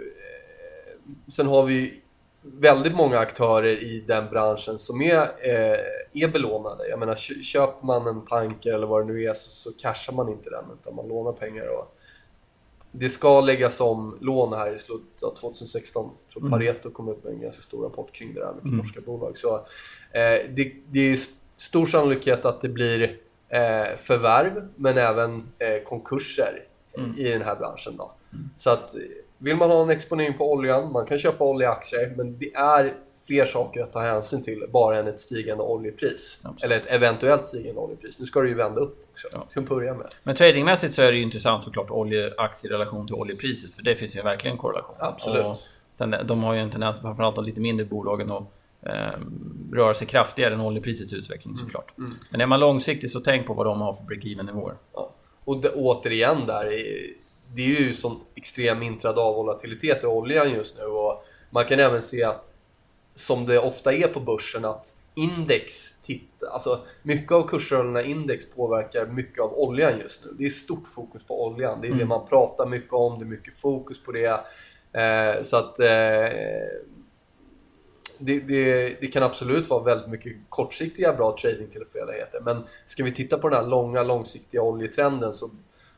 [1.27, 2.01] Sen har vi
[2.41, 6.87] väldigt många aktörer i den branschen som är, eh, är belånade.
[6.89, 10.29] Jag menar, köper man en tanker eller vad det nu är så, så cashar man
[10.29, 11.67] inte den utan man lånar pengar.
[11.67, 11.97] Och
[12.91, 16.09] det ska läggas om lån här i slutet av 2016.
[16.27, 16.49] Jag tror.
[16.49, 18.77] Pareto kom ut med en ganska stor rapport kring det där med mm.
[18.77, 19.37] norska bolag.
[19.37, 21.17] Så, eh, det, det, är
[21.55, 23.17] stor sannolikhet att det blir
[23.53, 26.63] eh, förvärv men även eh, konkurser
[26.97, 27.15] mm.
[27.17, 27.97] i den här branschen.
[27.97, 28.11] Då.
[28.33, 28.49] Mm.
[28.57, 28.95] Så att
[29.37, 32.93] vill man ha en exponering på oljan, man kan köpa oljeaktier, men det är
[33.27, 36.39] fler saker att ta hänsyn till bara än ett stigande oljepris.
[36.43, 36.63] Absolut.
[36.63, 38.19] Eller ett eventuellt stigande oljepris.
[38.19, 39.45] Nu ska det ju vända upp också, ja.
[39.49, 40.07] till att börja med.
[40.23, 43.95] Men tradingmässigt så är det ju intressant såklart oljeaktier i relation till oljepriset, för det
[43.95, 44.95] finns ju verkligen korrelation.
[44.99, 45.45] Absolut.
[45.99, 48.43] Och de har ju en tendens, framförallt de lite mindre bolagen, att
[48.85, 49.19] eh,
[49.73, 51.97] röra sig kraftigare än oljeprisets utveckling såklart.
[51.97, 52.09] Mm.
[52.09, 52.23] Mm.
[52.29, 54.75] Men är man långsiktig så tänk på vad de har för break-even nivåer.
[54.93, 55.13] Ja.
[55.45, 56.65] Och det, återigen där,
[57.55, 62.01] det är ju sån extrem intradag volatilitet i oljan just nu och man kan även
[62.01, 62.53] se att
[63.15, 69.05] som det ofta är på börsen att index tittar, alltså mycket av kursrörelserna index påverkar
[69.05, 70.31] mycket av oljan just nu.
[70.37, 71.81] Det är stort fokus på oljan.
[71.81, 71.99] Det är mm.
[71.99, 74.39] det man pratar mycket om, det är mycket fokus på det.
[74.93, 75.87] Eh, så att eh,
[78.25, 82.41] det, det, det, kan absolut vara väldigt mycket kortsiktiga bra tradingtillfälligheter.
[82.41, 85.49] Men ska vi titta på den här långa, långsiktiga oljetrenden så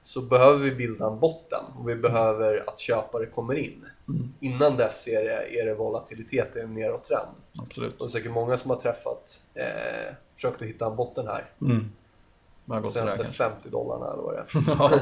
[0.05, 3.85] så behöver vi bilda en botten och vi behöver att köpare kommer in.
[4.07, 4.33] Mm.
[4.39, 7.35] Innan dess är det, är det volatilitet i en nedåttrend.
[7.59, 8.01] Absolut.
[8.01, 11.45] Och säkert många som har träffat eh, försökt att hitta en botten här.
[11.61, 11.91] Mm.
[12.65, 14.47] De senaste 50 dollarna eller vad det är.
[14.79, 14.99] ja,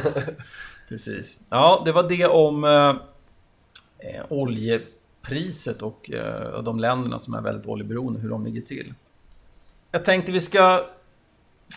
[0.89, 1.39] precis.
[1.49, 2.95] Ja, det var det om eh,
[5.81, 8.93] och eh, de länderna som är väldigt oljeberoende, hur de ligger till.
[9.91, 10.85] Jag tänkte vi ska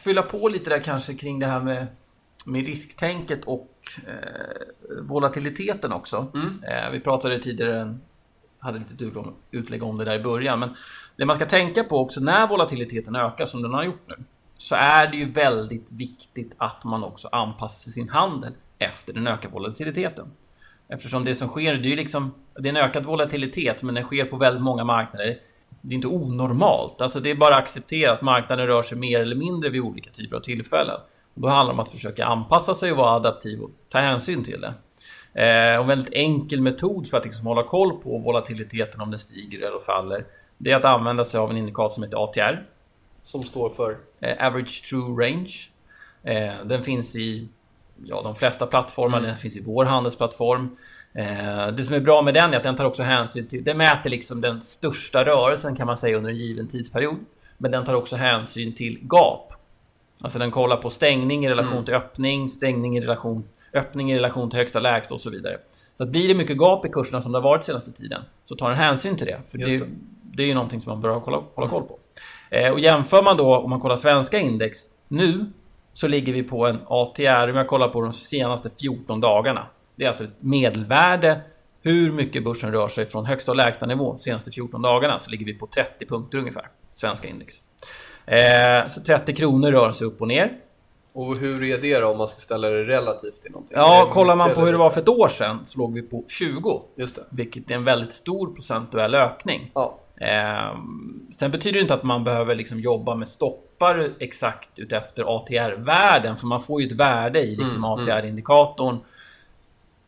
[0.05, 1.87] fylla på lite där kanske kring det här med
[2.47, 3.71] med risktänket och
[4.07, 6.27] eh, volatiliteten också.
[6.35, 6.65] Mm.
[6.65, 7.99] Eh, vi pratade tidigare,
[8.59, 9.11] hade lite
[9.51, 10.75] utlägg om det där i början, men
[11.17, 14.25] det man ska tänka på också när volatiliteten ökar som den har gjort nu,
[14.57, 19.55] så är det ju väldigt viktigt att man också anpassar sin handel efter den ökade
[19.55, 20.31] volatiliteten.
[20.89, 24.05] Eftersom det som sker, det är ju liksom, det är en ökad volatilitet, men den
[24.05, 25.39] sker på väldigt många marknader.
[25.81, 29.21] Det är inte onormalt, alltså det är bara att acceptera att marknaden rör sig mer
[29.21, 31.01] eller mindre vid olika typer av tillfällen.
[31.35, 34.61] Då handlar det om att försöka anpassa sig och vara adaptiv och ta hänsyn till
[34.61, 34.75] det.
[35.37, 39.19] Eh, och en väldigt enkel metod för att liksom hålla koll på volatiliteten om den
[39.19, 40.27] stiger eller faller.
[40.59, 42.67] Det är att använda sig av en indikator som heter ATR.
[43.23, 43.97] Som står för?
[44.21, 45.53] Eh, average True Range.
[46.23, 47.49] Eh, den finns i
[48.05, 49.29] ja, de flesta plattformar, mm.
[49.29, 50.77] den finns i vår handelsplattform.
[51.15, 53.65] Eh, det som är bra med den är att den tar också hänsyn till...
[53.65, 57.17] Den mäter liksom den största rörelsen kan man säga under en given tidsperiod.
[57.59, 59.53] Men den tar också hänsyn till gap
[60.21, 61.85] Alltså den kollar på stängning i relation mm.
[61.85, 65.59] till öppning, stängning i relation, öppning i relation till högsta lägsta och så vidare.
[65.95, 68.57] Så att blir det mycket gap i kurserna som det har varit senaste tiden så
[68.57, 69.41] tar den hänsyn till det.
[69.47, 69.87] För det, det.
[70.23, 71.99] det, är ju någonting som man bör hålla, hålla koll på.
[72.51, 74.79] Eh, och jämför man då om man kollar svenska index
[75.09, 75.47] nu
[75.97, 79.67] så ligger vi på en ATR om jag kollar på de senaste 14 dagarna.
[79.97, 81.41] Det är alltså ett medelvärde
[81.83, 85.47] hur mycket börsen rör sig från högsta och lägsta nivå senaste 14 dagarna så ligger
[85.47, 87.55] vi på 30 punkter ungefär, svenska index.
[88.27, 90.53] Eh, så 30 kronor rör sig upp och ner.
[91.13, 93.77] Och hur är det då om man ska ställa det relativt till någonting?
[93.77, 96.25] Ja, kollar man på hur det var för ett år sedan så låg vi på
[96.29, 96.83] 20.
[96.97, 97.23] Just det.
[97.31, 99.71] Vilket är en väldigt stor procentuell ökning.
[99.75, 99.99] Ja.
[100.21, 100.79] Eh,
[101.31, 106.47] sen betyder det inte att man behöver liksom jobba med stoppar exakt utefter ATR-värden, för
[106.47, 108.99] man får ju ett värde i liksom Mm, ATR-indikatorn.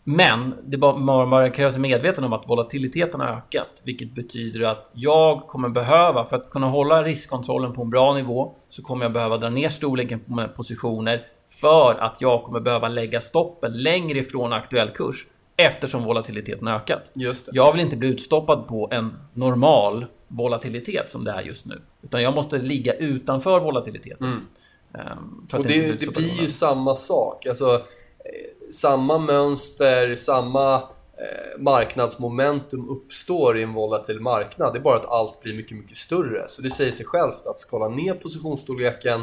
[0.04, 4.14] Men det bara, man man kan göra sig medveten om att volatiliteten har ökat, vilket
[4.14, 8.82] betyder att jag kommer behöva, för att kunna hålla riskkontrollen på en bra nivå, så
[8.82, 11.22] kommer jag behöva dra ner storleken på mina positioner
[11.60, 15.26] för att jag kommer behöva lägga stoppen längre ifrån aktuell kurs
[15.58, 17.12] eftersom volatiliteten har ökat.
[17.52, 21.82] Jag vill inte bli utstoppad på en normal volatilitet som det är just nu.
[22.02, 24.28] Utan jag måste ligga utanför volatiliteten.
[24.28, 24.46] Mm.
[24.94, 27.46] Ehm, Och det, bli det blir ju samma sak.
[27.46, 34.72] Alltså, eh, samma mönster, samma eh, marknadsmomentum uppstår i en volatil marknad.
[34.72, 36.44] Det är bara att allt blir mycket, mycket större.
[36.48, 39.20] Så det säger sig självt att skala ner positionsstorleken,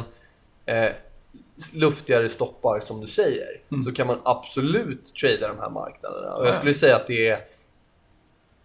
[0.66, 0.88] eh,
[1.72, 3.82] luftigare stoppar som du säger, Mm.
[3.82, 6.34] så kan man absolut trada de här marknaderna.
[6.34, 7.44] Och jag skulle säga att det är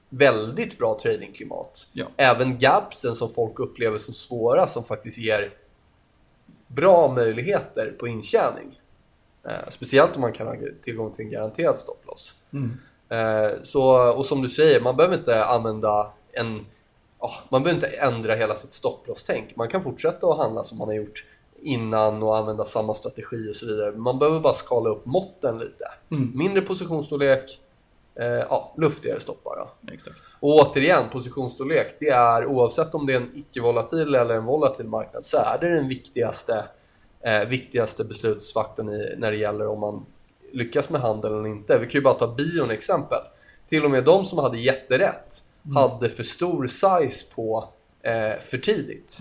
[0.10, 1.88] väldigt bra tradingklimat.
[1.94, 2.08] Ja.
[2.18, 5.54] Även gapsen som folk upplever som svåra, som faktiskt ger
[6.68, 8.82] bra möjligheter på intjäning.
[9.44, 12.34] Eh, speciellt om man kan ha tillgång till en garanterad stopploss.
[12.54, 12.78] Mm.
[13.10, 16.66] Eh, så, och som du säger, man behöver inte använda en...
[17.20, 19.56] ja, man behöver inte ändra hela sitt stopploss-tänk.
[19.56, 21.26] Man kan fortsätta att handla som man har gjort
[21.62, 23.92] innan och använda samma strategi och så vidare.
[23.92, 25.86] Man behöver bara skala upp måtten lite.
[26.12, 26.32] Mm.
[26.36, 27.60] Mindre positionsstorlek,
[28.16, 29.56] eh, ja, luftigare stoppar.
[29.56, 29.92] Då.
[29.94, 30.22] Exakt.
[30.40, 35.26] Och återigen, positionsstorlek, det är oavsett om det är en icke-volatil eller en volatil marknad
[35.26, 36.66] så är det den viktigaste,
[37.22, 40.06] eh, viktigaste beslutsfaktorn i, när det gäller om man
[40.54, 41.78] lyckas med handel eller inte.
[41.78, 43.20] Vi kan ju bara ta bion exempel.
[43.68, 45.44] Till och med de som hade jätterätt
[45.76, 47.70] hade för stor size på
[48.02, 49.18] eh, för tidigt.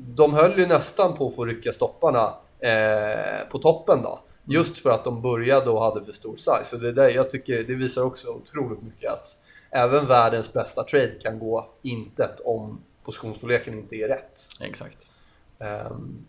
[0.00, 4.20] De höll ju nästan på att få rycka stopparna eh, på toppen då.
[4.44, 6.64] Just för att de började och hade för stor size.
[6.64, 9.38] Så det, där, jag tycker, det visar också otroligt mycket att
[9.70, 14.48] även världens bästa trade kan gå intet om positionsstorleken inte är rätt.
[14.60, 15.10] Exakt.
[15.90, 16.26] Um,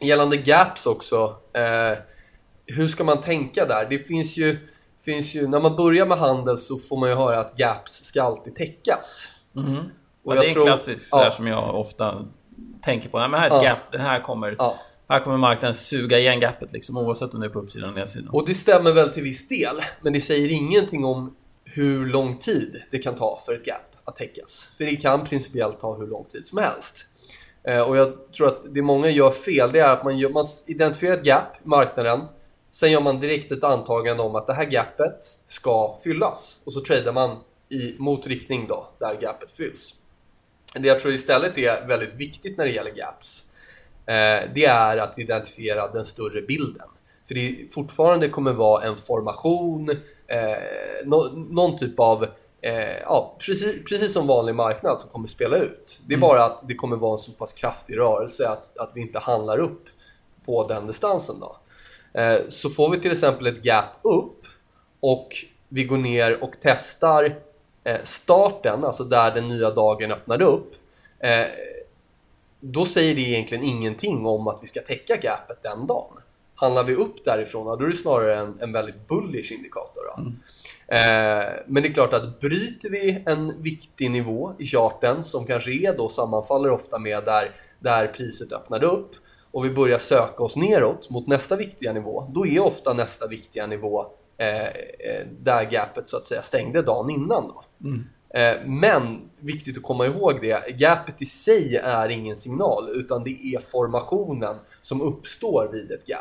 [0.00, 1.98] gällande gaps också, eh,
[2.66, 3.86] hur ska man tänka där?
[3.90, 4.58] Det finns ju,
[5.00, 8.22] finns ju, när man börjar med handel så får man ju höra att gaps ska
[8.22, 9.28] alltid täckas.
[10.24, 11.30] Och Ja, det är en tror- klassisk ja.
[11.30, 12.26] som jag ofta
[12.84, 13.18] tänker på.
[13.18, 13.68] Men här är ett Ja.
[13.68, 13.78] gap.
[13.92, 14.74] Den här kommer, Ja.
[15.08, 18.28] här kommer marknaden suga igen gapet liksom, oavsett om det är på uppsidan eller nedsidan.
[18.28, 22.82] Och det stämmer väl till viss del, men det säger ingenting om hur lång tid
[22.90, 24.68] det kan ta för ett gap att täckas.
[24.76, 27.06] För det kan principiellt ta hur lång tid som helst.
[27.68, 30.44] Eh, och jag tror att det många gör fel, det är att man, gör, man
[30.66, 32.20] identifierar ett gap i marknaden,
[32.70, 36.56] sen gör man direkt ett antagande om att det här gapet ska fyllas.
[36.64, 39.94] Och så tradar man i motriktning då, där gapet fylls.
[40.74, 43.44] Det jag tror istället är väldigt viktigt när det gäller gaps,
[44.06, 46.86] eh, det är att identifiera den större bilden.
[47.28, 49.90] För det fortfarande kommer vara en formation,
[50.26, 50.58] eh,
[51.04, 52.24] nå- någon typ av,
[52.60, 56.02] eh, ja, precis, precis som vanlig marknad som kommer spela ut.
[56.08, 59.00] Det är bara att det kommer vara en så pass kraftig rörelse att, att vi
[59.00, 59.82] inte handlar upp
[60.46, 61.36] på den distansen.
[61.40, 61.56] Då.
[62.48, 64.46] Så får vi till exempel ett gap upp
[65.00, 65.28] och
[65.68, 67.38] vi går ner och testar
[67.84, 70.74] Eh, starten, alltså där den nya dagen öppnade upp.
[71.18, 71.46] Eh,
[72.60, 76.16] då säger det egentligen ingenting om att vi ska täcka gapet den dagen.
[76.54, 80.02] Handlar vi upp därifrån, då är det snarare en, en väldigt bullish indikator.
[80.16, 80.22] Då.
[80.94, 85.72] Eh, men det är klart att bryter vi en viktig nivå i charten som kanske
[85.72, 89.10] är då sammanfaller ofta med där, där priset öppnade upp
[89.50, 93.66] och vi börjar söka oss neråt mot nästa viktiga nivå, då är ofta nästa viktiga
[93.66, 94.06] nivå
[94.38, 97.48] eh, eh, där gapet så att säga stängde dagen innan.
[97.48, 97.64] Då.
[98.38, 103.30] Eh, Men viktigt att komma ihåg det, gapet i sig är ingen signal utan det
[103.30, 106.20] är formationen som uppstår vid ett gap.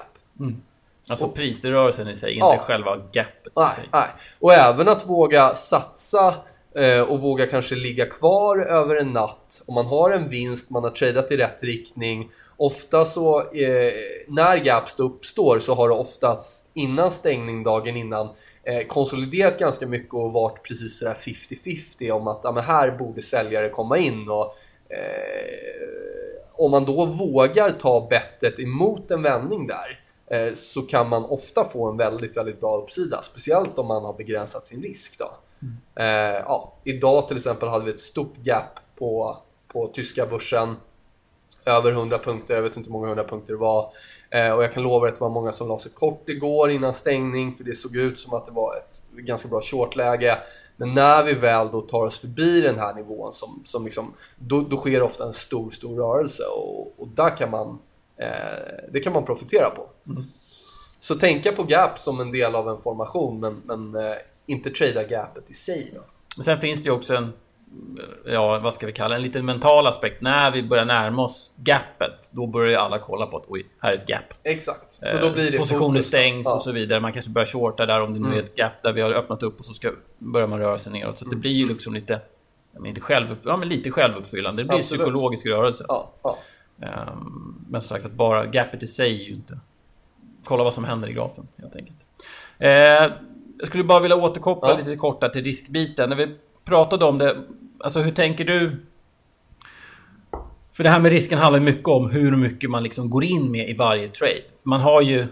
[1.09, 2.57] Alltså och- prisrörelsen i sig, inte Ja.
[2.59, 3.89] själva gapet i Nej, sig.
[3.93, 4.07] nej.
[4.39, 6.35] Och även att våga satsa
[6.75, 9.61] Eh, och våga kanske ligga kvar över en natt.
[9.67, 12.31] Om man har en vinst, man har tradat i rätt riktning.
[12.57, 13.93] Ofta så, eh,
[14.27, 18.29] när gaps uppstår så har det oftast innan stängning, dagen innan,
[18.63, 23.21] eh, konsoliderat ganska mycket och varit precis sådär 50-50 om att ja, men här borde
[23.21, 24.29] säljare komma in.
[24.29, 24.55] och
[24.89, 29.99] eh, Om man då vågar ta bettet emot en vändning där
[30.37, 33.21] eh, så kan man ofta få en väldigt, väldigt bra uppsida.
[33.21, 35.19] Speciellt om man har begränsat sin risk.
[35.19, 35.42] Då.
[35.95, 36.05] Eh,
[36.45, 40.75] ja, idag till exempel hade vi ett stort gap på, på tyska börsen.
[41.65, 43.93] Över 100 punkter, jag vet inte hur många 100 punkter det var.
[44.29, 46.93] Eh, och jag kan lova att det var många som la sig kort igår innan
[46.93, 50.37] stängning för det såg ut som att det var ett ganska bra shortläge.
[50.77, 54.61] Men när vi väl då tar oss förbi den här nivån som, som liksom, då,
[54.61, 57.79] då sker ofta en stor, stor rörelse och, och där kan man
[58.17, 59.89] Eh, det kan man profitera på.
[60.07, 60.23] Mm.
[60.99, 65.03] Så tänka på gap som en del av en formation, men, men eh, inte trada
[65.03, 65.91] gapet i sig.
[65.95, 66.01] Då.
[66.35, 67.33] Men sen finns det ju också en
[68.25, 70.21] ja, vad ska vi kalla det, en liten mental aspekt.
[70.21, 73.91] När vi börjar närma oss gapet, då börjar ju alla kolla på att oj, här
[73.91, 74.23] är ett gap.
[74.43, 74.91] Exakt.
[74.91, 76.53] Så då blir det Positioner stängs ja.
[76.53, 76.99] och så vidare.
[76.99, 78.39] Man kanske börjar shorta där om det nu mm.
[78.39, 80.93] är ett gap där vi har öppnat upp och så ska, börjar man röra sig
[80.93, 81.17] neråt.
[81.17, 81.35] Så mm.
[81.35, 82.21] det blir ju liksom lite,
[82.71, 84.63] men inte själv, ja, men lite självuppfyllande.
[84.63, 85.01] Det blir Absolut.
[85.01, 85.85] psykologisk rörelse.
[85.87, 86.37] Ja, ja.
[86.77, 89.59] Um, men som sagt, att bara gapet i sig är ju inte...
[90.45, 91.97] Kolla vad som händer i grafen, helt enkelt.
[93.63, 94.77] Jag skulle bara vilja återkoppla ja.
[94.77, 96.09] lite kort till riskbiten.
[96.09, 97.37] När vi pratade om det,
[97.79, 98.77] alltså hur tänker du?
[100.73, 103.69] För det här med risken handlar mycket om hur mycket man liksom går in med
[103.69, 104.41] i varje trade.
[104.65, 105.27] Man har ju...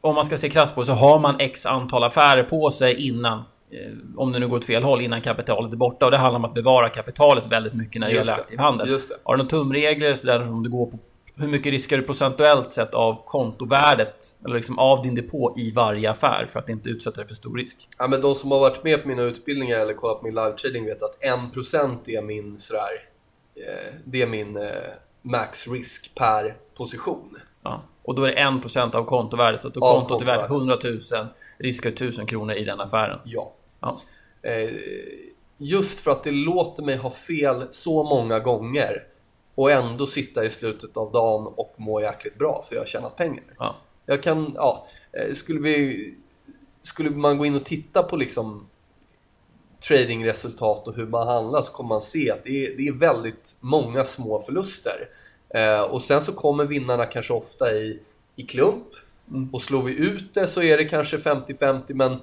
[0.00, 3.38] Om man ska se krasst på så har man x antal affärer på sig innan
[3.38, 6.04] eh, om det nu går åt fel håll innan kapitalet är borta.
[6.04, 8.88] Och det handlar om att bevara kapitalet väldigt mycket när det gäller aktiv handel.
[9.24, 10.98] Har du några tumregler så där som du går på
[11.36, 16.10] hur mycket riskar du procentuellt sett av kontovärdet eller liksom av din depå i varje
[16.10, 17.88] affär för att inte utsätta dig för stor risk?
[17.98, 20.52] Ja, men de som har varit med på mina utbildningar eller kollat på min live
[20.52, 21.18] trading vet att
[21.54, 23.08] 1% är min sådär,
[23.54, 24.68] eh, det är min eh,
[25.22, 27.36] max risk per position.
[27.62, 27.82] Ja.
[28.02, 30.98] Och då är det 1% av kontovärdet, så att då kontot är värt 100 000,
[31.58, 33.18] riskar 1000 kronor i den affären.
[33.24, 33.54] Ja.
[33.80, 34.00] ja.
[34.42, 34.70] Eh,
[35.58, 39.02] just för att det låter mig ha fel så många gånger
[39.54, 43.16] och ändå sitta i slutet av dagen och må jäkligt bra för jag har tjänat
[43.16, 43.44] pengar.
[43.58, 43.76] Ja.
[44.06, 46.14] Jag kan, ja, eh, skulle vi...
[46.82, 48.66] Skulle man gå in och titta på liksom
[49.88, 53.56] tradingresultat och hur man handlar så kommer man se att det är, det är väldigt
[53.60, 55.08] många små förluster.
[55.48, 58.00] Eh, och sen så kommer vinnarna kanske ofta i,
[58.36, 58.86] i klump.
[59.30, 59.54] Mm.
[59.54, 62.20] Och slår vi ut det så är det kanske 50-50 men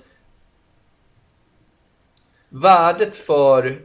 [2.49, 3.81] värdet för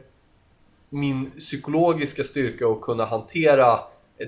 [0.89, 3.79] min psykologiska styrka att kunna hantera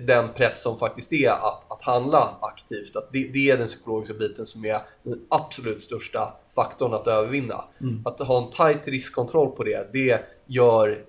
[0.08, 2.96] den press som faktiskt är att, att handla aktivt.
[2.96, 7.64] Att det, det är den psykologiska biten som är den absolut största faktorn att övervinna.
[7.82, 8.02] Mm.
[8.06, 11.06] Att ha en tight riskkontroll på det, det gör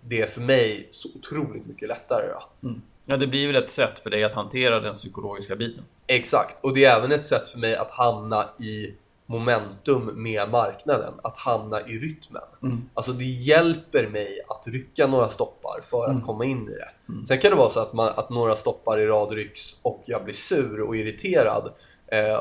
[0.00, 2.26] det för mig så otroligt mycket lättare.
[2.62, 2.82] Mm.
[3.06, 5.84] Ja, det blir väl ett sätt för dig att hantera den psykologiska biten.
[6.06, 8.94] Exakt, och det är även ett sätt för mig att hamna i
[9.30, 12.42] momentum med marknaden, att hamna i rytmen.
[12.62, 12.90] Mm.
[12.94, 16.22] Alltså det hjälper mig att rycka några stoppar för att mm.
[16.22, 17.12] komma in i det.
[17.12, 17.26] Mm.
[17.26, 20.24] Sen kan det vara så att, man, att några stoppar i rad rycks och jag
[20.24, 21.72] blir sur och irriterad
[22.06, 22.36] eh,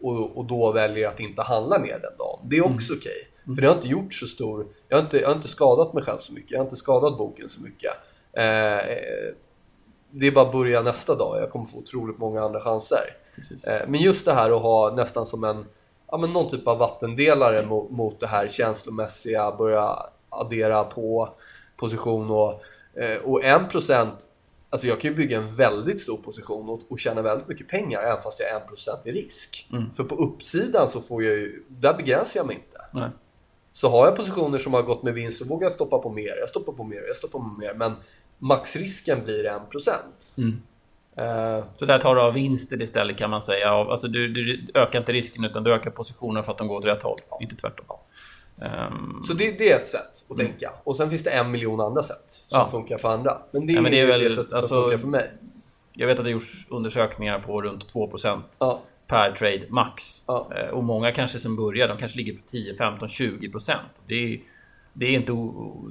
[0.00, 2.48] och, och, då väljer att inte handla mer den dagen.
[2.50, 2.74] Det är mm.
[2.74, 3.12] också okej.
[3.12, 3.44] Okay.
[3.44, 3.54] Mm.
[3.54, 4.66] För det har inte gjort så stor...
[4.88, 6.50] Jag har inte, jag har inte skadat mig själv så mycket.
[6.50, 7.92] Jag har inte skadat boken så mycket.
[8.32, 8.96] Eh,
[10.10, 11.40] det är bara att börja nästa dag.
[11.40, 13.16] Jag kommer få otroligt många andra chanser.
[13.68, 15.64] Eh, men just det här att ha nästan som en
[16.12, 19.96] ja, men någon typ av vattendelare mot, mot det här känslomässiga, börja
[20.28, 21.28] addera på
[21.76, 22.62] position och,
[23.02, 24.28] eh, och 1%
[24.70, 28.00] Alltså jag kan ju bygga en väldigt stor position och, och tjäna väldigt mycket pengar
[28.00, 29.68] även fast jag är 1% i risk.
[29.72, 29.94] Mm.
[29.94, 32.78] För på uppsidan så får jag ju, där begränsar jag mig inte.
[32.92, 33.10] Nej.
[33.72, 36.36] Så har jag positioner som har gått med vinst så vågar jag stoppa på mer,
[36.40, 37.74] jag stoppar på mer, jag stoppar på mer.
[37.74, 37.92] Men
[38.38, 40.38] maxrisken blir 1%.
[40.38, 40.62] Mm.
[41.20, 43.70] Uh, så där tar du av vinster istället kan man säga.
[43.70, 46.84] Alltså du, du ökar inte risken utan du ökar positionen för att de går åt
[46.84, 47.38] rätt håll, ja.
[47.42, 47.86] inte tvärtom.
[47.88, 47.98] Ja.
[48.86, 50.46] Um, så det, det, är ett sätt att mm.
[50.46, 50.72] tänka.
[50.84, 52.68] Och sen finns det en miljon andra sätt som ja.
[52.68, 53.38] funkar för andra.
[53.50, 55.32] Men det, ja, men det är väl, det sättet alltså, som funkar för mig.
[55.92, 58.80] Jag vet att det gjorts undersökningar på runt 2% ja.
[59.06, 60.24] per trade max.
[60.28, 63.76] Uh, och många kanske som börjar, de kanske ligger på 10, 15, 20%.
[64.06, 64.40] Det är
[64.92, 65.32] det, är inte,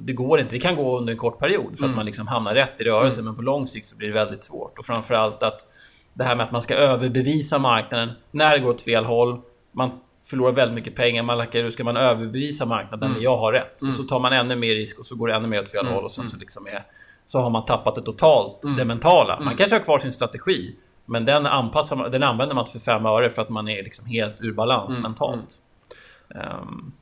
[0.03, 0.55] det går inte.
[0.55, 1.89] Det kan gå under en kort period för mm.
[1.89, 3.25] att man liksom hamnar rätt i rörelsen, mm.
[3.25, 4.79] men på lång sikt så blir det väldigt svårt.
[4.79, 5.67] Och framförallt att
[6.13, 9.41] det här med att man ska överbevisa marknaden när det går åt fel håll.
[9.71, 9.91] Man
[10.29, 11.23] förlorar väldigt mycket pengar.
[11.23, 13.09] Man lackar, hur ska man överbevisa marknaden?
[13.11, 13.23] Mm.
[13.23, 13.81] Jag har rätt.
[13.81, 14.07] Och så mm.
[14.07, 15.93] tar man ännu mer risk och så går det ännu mer åt fel mm.
[15.93, 16.39] håll och sen så, mm.
[16.39, 16.85] liksom är,
[17.25, 19.39] så har man tappat det totalt, det mentala.
[19.39, 23.05] Man kanske har kvar sin strategi, men den, anpassar, den använder man inte för fem
[23.05, 25.55] öre för att man är liksom helt ur balans mentalt.
[26.29, 26.93] Um,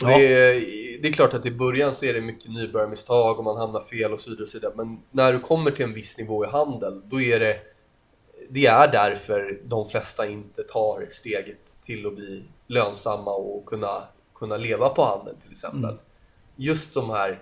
[0.00, 0.18] Ja.
[0.18, 0.60] Det, är,
[1.02, 4.12] det, är, klart att i början så är det mycket nybörjarmisstag och man hamnar fel
[4.12, 4.42] och så vidare.
[4.42, 4.72] Och så vidare.
[4.76, 7.56] Men när du kommer till en viss nivå i handel, då är det...
[8.48, 14.02] Det är därför de flesta inte tar steget till att bli lönsamma och kunna,
[14.34, 15.84] kunna leva på handeln till exempel.
[15.84, 15.98] Mm.
[16.56, 17.38] Just de här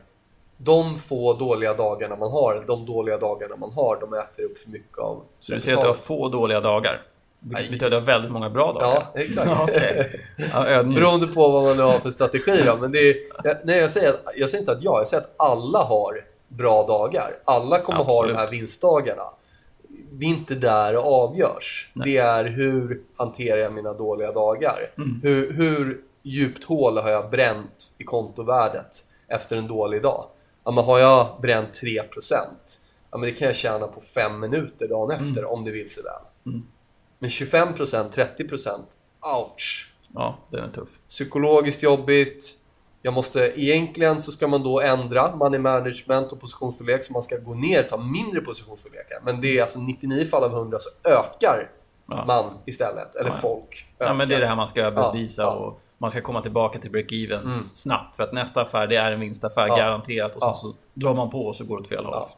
[0.57, 4.71] de få dåliga dagarna man har, de dåliga dagarna man har, de äter upp för
[4.71, 7.03] mycket av Så du säger att du har få dåliga dagar?
[7.45, 9.07] Vilket betyder att du har väldigt många bra dagar.
[9.15, 9.63] Ja, exakt.
[9.63, 10.05] okay.
[10.53, 12.77] ja, Beroende på vad man nu har för strategi då.
[12.77, 15.35] Men det är, jag, nej, jag, säger jag säger inte att jag, jag säger att
[15.37, 16.15] alla har
[16.49, 17.31] bra dagar.
[17.45, 18.21] Alla kommer Absolut.
[18.21, 19.23] ha de här vinstdagarna.
[20.13, 21.91] Det är inte där det avgörs.
[21.93, 22.11] Nej.
[22.11, 24.79] Det är hur hanterar jag mina dåliga dagar?
[24.97, 25.21] Mm.
[25.23, 28.97] Hur, hur djupt hål har jag bränt i kontovärdet
[29.29, 30.25] efter en dålig dag?
[30.65, 32.01] Ja, men har jag bränt 3%
[33.13, 35.29] ja, men det kan jag tjäna på fem minuter dagen mm.
[35.29, 36.53] efter om det vill sig väl.
[36.53, 36.67] Mm.
[37.23, 38.69] Men 25%, 30%,
[39.21, 39.93] ouch.
[40.15, 40.89] Ja, den är tuff.
[41.09, 42.55] Psykologiskt jobbigt.
[43.03, 47.37] Jag måste, egentligen så ska man då ändra money management och positionsstorlek så man ska
[47.37, 49.19] gå ner och ta mindre positionsstorlekar.
[49.25, 51.71] Men det är alltså 99 fall av 100 så ökar
[52.07, 52.25] ja.
[52.27, 53.87] man istället, eller ja, folk.
[53.99, 54.11] Ökar.
[54.11, 56.91] Ja, men det är det här man ska bevisa och man ska komma tillbaka till
[56.91, 57.69] break-even mm.
[57.73, 58.17] snabbt.
[58.17, 60.37] För att nästa affär, det är en vinstaffär garanterat.
[60.37, 62.29] Och så, så drar man på och så går det åt fel håll.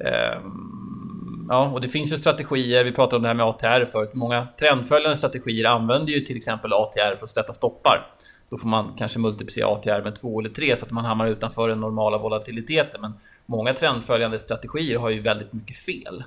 [0.00, 2.84] Um, ja, och det finns ju strategier.
[2.84, 4.10] Vi pratade om det här med ATR förut.
[4.14, 8.06] Många trendföljande strategier använder ju till exempel ATR för att sätta stoppar.
[8.50, 11.68] Då får man kanske multiplicera ATR med två eller tre så att man hamnar utanför
[11.68, 13.00] den normala volatiliteten.
[13.00, 13.12] Men
[13.46, 16.24] många trendföljande strategier har ju väldigt mycket fel.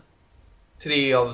[0.84, 1.34] Tre av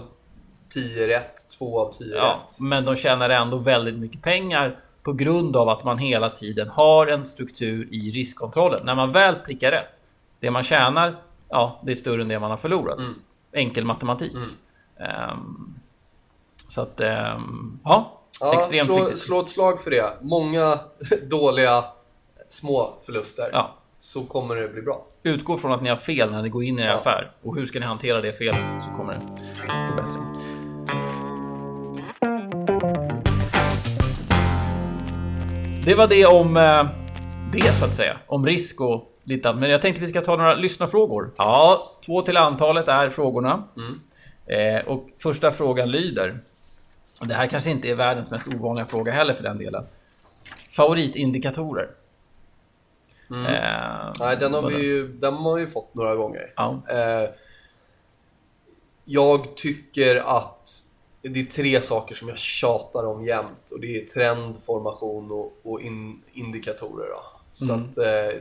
[0.70, 2.62] tio rätt, två av tio ja, rätt.
[2.62, 7.08] Men de tjänar ändå väldigt mycket pengar på grund av att man hela tiden har
[7.08, 8.86] en struktur i riskkontrollen.
[8.86, 9.90] När man väl prickar rätt,
[10.40, 11.16] det man tjänar,
[11.50, 13.00] ja, det är större än det man har förlorat.
[13.00, 13.14] Mm.
[13.54, 14.34] Enkel matematik.
[14.34, 14.50] Mm.
[15.32, 15.80] Um,
[16.68, 19.20] så att, um, ja, Ja, Extremt slå, viktigt.
[19.20, 20.14] slå ett slag för det.
[20.22, 20.80] Många
[21.30, 21.84] dåliga
[22.50, 23.46] små förluster.
[23.52, 23.76] Ja.
[24.00, 25.06] Så kommer det bli bra.
[25.24, 26.94] Utgå från att ni har fel när ni går in i er ja.
[26.94, 27.32] affär.
[27.44, 29.20] Och hur ska ni hantera det felet så kommer det
[29.90, 30.20] gå bättre.
[35.86, 36.90] Det var det om eh,
[37.54, 38.18] det så att säga.
[38.28, 39.62] Om risk och lite annat.
[39.62, 41.32] Men jag tänkte vi ska ta några lyssnarfrågor.
[41.38, 43.64] Ja, två till antalet är frågorna.
[43.78, 44.00] Mm.
[44.46, 46.40] Eh, och första frågan lyder.
[47.22, 49.86] Det här kanske inte är världens mest ovanliga fråga heller för den delen.
[50.70, 51.90] Favoritindikatorer?
[53.30, 53.46] Mm.
[53.46, 56.54] Eh, Nej, den har, vi ju, den har vi fått några gånger.
[56.56, 56.82] Ja.
[56.90, 57.30] Eh,
[59.06, 60.70] jag tycker att
[61.22, 65.60] det är tre saker som jag tjatar om jämt och det är trend, formation och,
[65.64, 67.08] och in, indikatorer.
[67.08, 67.39] Då.
[67.54, 67.86] Så mm.
[67.90, 68.40] att, eh,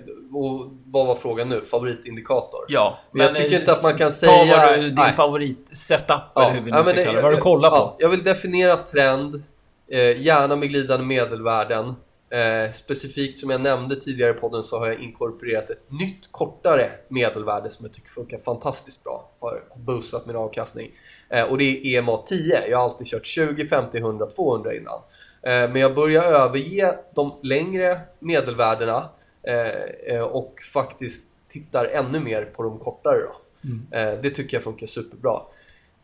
[0.84, 1.61] vad var frågan nu?
[1.61, 2.61] Favoritindikator?
[2.68, 4.32] Ja, men, jag tycker inte att man kan säga...
[4.32, 7.22] Ta vad du, din favoritsetup, ja, eller hur vi nu ska kalla det.
[7.22, 7.76] Vad du kollar på?
[7.76, 9.42] Ja, jag vill definiera trend,
[9.90, 11.94] eh, gärna med glidande medelvärden.
[12.30, 16.90] Eh, specifikt som jag nämnde tidigare i podden så har jag inkorporerat ett nytt kortare
[17.09, 19.30] medelvärde som jag tycker funkar fantastiskt bra.
[19.40, 20.90] Har boostat min avkastning.
[21.30, 22.68] Eh, och det är EMA 10.
[22.70, 25.00] Jag har alltid kört 20, 50, 100, 200 innan.
[25.43, 29.09] Eh, men jag börjar överge de längre medelvärdena
[29.43, 33.18] eh, eh, och faktiskt tittar ännu mer på de kortare.
[33.20, 33.68] Då.
[33.68, 34.22] Mm.
[34.22, 35.41] Det tycker jag funkar superbra.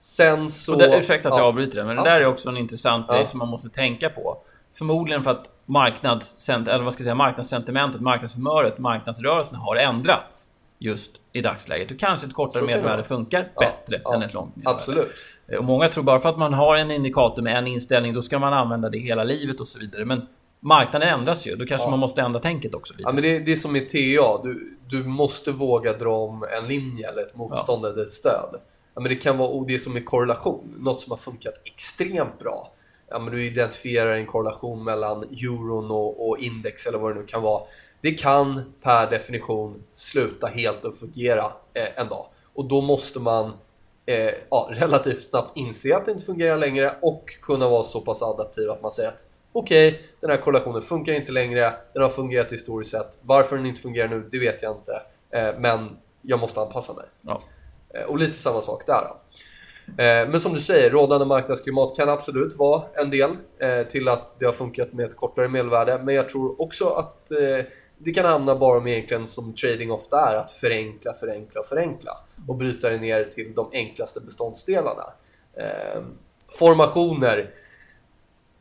[0.00, 0.76] Sen så...
[0.76, 3.14] det, ursäkta att jag ja, avbryter det, men det där är också en intressant ja.
[3.14, 4.38] grej som man måste tänka på.
[4.72, 11.40] Förmodligen för att eller vad ska jag säga, marknadssentimentet, marknadshumöret, marknadsrörelsen har ändrats just i
[11.40, 11.90] dagsläget.
[11.90, 14.76] Och kanske ett kortare medelvärde funkar ja, bättre än ett långt medelvärde.
[14.76, 15.12] Absolut.
[15.48, 18.22] Eh, och många tror bara för att man har en indikator med en inställning, då
[18.22, 20.04] ska man använda det hela livet och så vidare.
[20.04, 20.26] Men
[20.60, 21.90] marknaden ändras ju, då kanske ja.
[21.90, 22.94] man måste ändra tänket också.
[22.94, 23.08] Lite.
[23.08, 26.68] Ja, men det, det är som i TA, du, du måste våga dra om en
[26.68, 27.88] linje eller ett motstånd ja.
[27.88, 28.60] eller ett stöd.
[28.94, 31.54] Ja, men det kan vara och det är som i korrelation, något som har funkat
[31.64, 32.72] extremt bra.
[33.08, 37.26] Ja, men du identifierar en korrelation mellan euron och, och index eller vad det nu
[37.26, 37.62] kan vara.
[38.00, 42.26] Det kan per definition sluta helt att fungera eh, en dag.
[42.54, 43.52] Och då måste man
[44.06, 48.22] eh, ja, relativt snabbt inse att det inte fungerar längre och kunna vara så pass
[48.22, 52.10] adaptiv att man säger att okej, okay, den här korrelationen funkar inte längre, den har
[52.10, 53.18] fungerat historiskt sett.
[53.22, 54.92] Varför den inte fungerar nu, det vet jag inte.
[55.30, 57.04] Eh, men jag måste anpassa mig.
[57.20, 57.42] Ja.
[57.94, 59.00] Eh, och lite samma sak där.
[59.02, 59.16] Då.
[60.02, 64.36] Eh, men som du säger, rådande marknadsklimat kan absolut vara en del eh, till att
[64.38, 66.00] det har funkat med ett kortare medelvärde.
[66.02, 67.64] Men jag tror också att eh,
[67.98, 72.12] det kan hamna bara med egentligen som trading ofta är, att förenkla, förenkla och förenkla
[72.48, 75.12] och bryta det ner till de enklaste beståndsdelarna.
[75.54, 76.02] Eh,
[76.58, 77.50] formationer,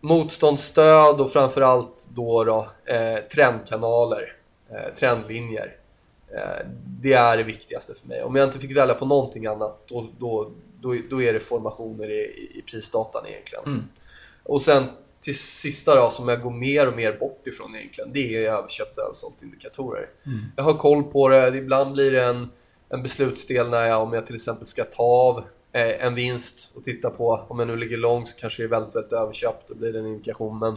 [0.01, 4.35] motståndsstöd och framförallt då, då eh, trendkanaler,
[4.69, 5.75] eh, trendlinjer.
[6.35, 6.65] Eh,
[7.01, 8.23] det är det viktigaste för mig.
[8.23, 12.11] Om jag inte fick välja på någonting annat, då, då, då, då är det formationer
[12.11, 13.63] i, i prisdatan egentligen.
[13.65, 13.83] Mm.
[14.43, 14.83] Och sen
[15.23, 19.01] till sista då, som jag går mer och mer bort ifrån egentligen, det är överköpta
[19.01, 20.09] och översålt indikatorer.
[20.25, 20.39] Mm.
[20.55, 22.49] Jag har koll på det, ibland blir det en,
[22.89, 26.83] en beslutsdel när jag, om jag till exempel ska ta av eh, en vinst och
[26.83, 29.75] titta på, om jag nu ligger långt så kanske det är väldigt, väldigt överköpt, då
[29.75, 30.59] blir det en indikation.
[30.59, 30.75] Men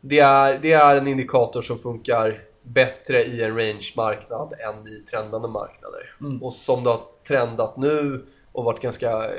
[0.00, 5.48] det är, det är en indikator som funkar bättre i en range-marknad än i trendande
[5.48, 6.16] marknader.
[6.20, 6.42] Mm.
[6.42, 9.30] Och som det har trendat nu och varit ganska eh,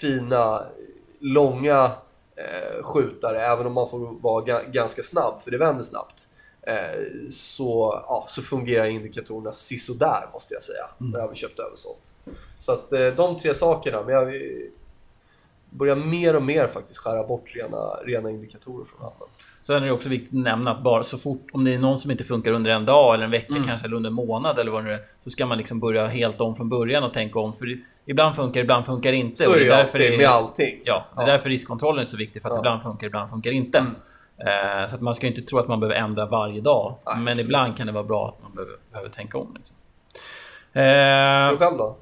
[0.00, 0.66] fina
[1.20, 1.92] långa
[2.36, 6.28] eh, skjutare, även om man får vara ganska snabb, för det vänder snabbt,
[6.62, 7.00] eh,
[7.30, 10.84] så, ja, så fungerar indikatorerna sisådär måste jag säga.
[11.00, 11.20] Mm.
[11.20, 12.14] Överköpt och översålt.
[12.60, 14.32] Så att eh, de tre sakerna, men jag,
[15.70, 19.30] börjar mer och mer faktiskt skära bort rena, rena indikatorer från handeln.
[19.68, 21.98] Sen är det också viktigt att nämna att bara så fort, om det är någon
[21.98, 23.64] som inte funkar under en dag eller en vecka mm.
[23.64, 26.40] kanske, eller under en månad eller vad det är, så ska man liksom börja helt
[26.40, 27.52] om från början och tänka om.
[27.52, 29.42] För ibland funkar ibland funkar inte.
[29.44, 30.80] Så är det ju alltid det, med allting.
[30.84, 31.32] Ja, det är ja.
[31.32, 32.58] därför riskkontrollen är så viktig, för att ja.
[32.58, 33.78] ibland funkar ibland funkar inte.
[33.78, 33.92] Mm.
[34.82, 36.94] Eh, så att man ska inte tro att man behöver ändra varje dag.
[37.06, 39.54] Nej, men ibland kan det vara bra att man behöver, behöver tänka om.
[39.56, 39.76] Liksom.
[40.72, 41.96] Eh, du själv då?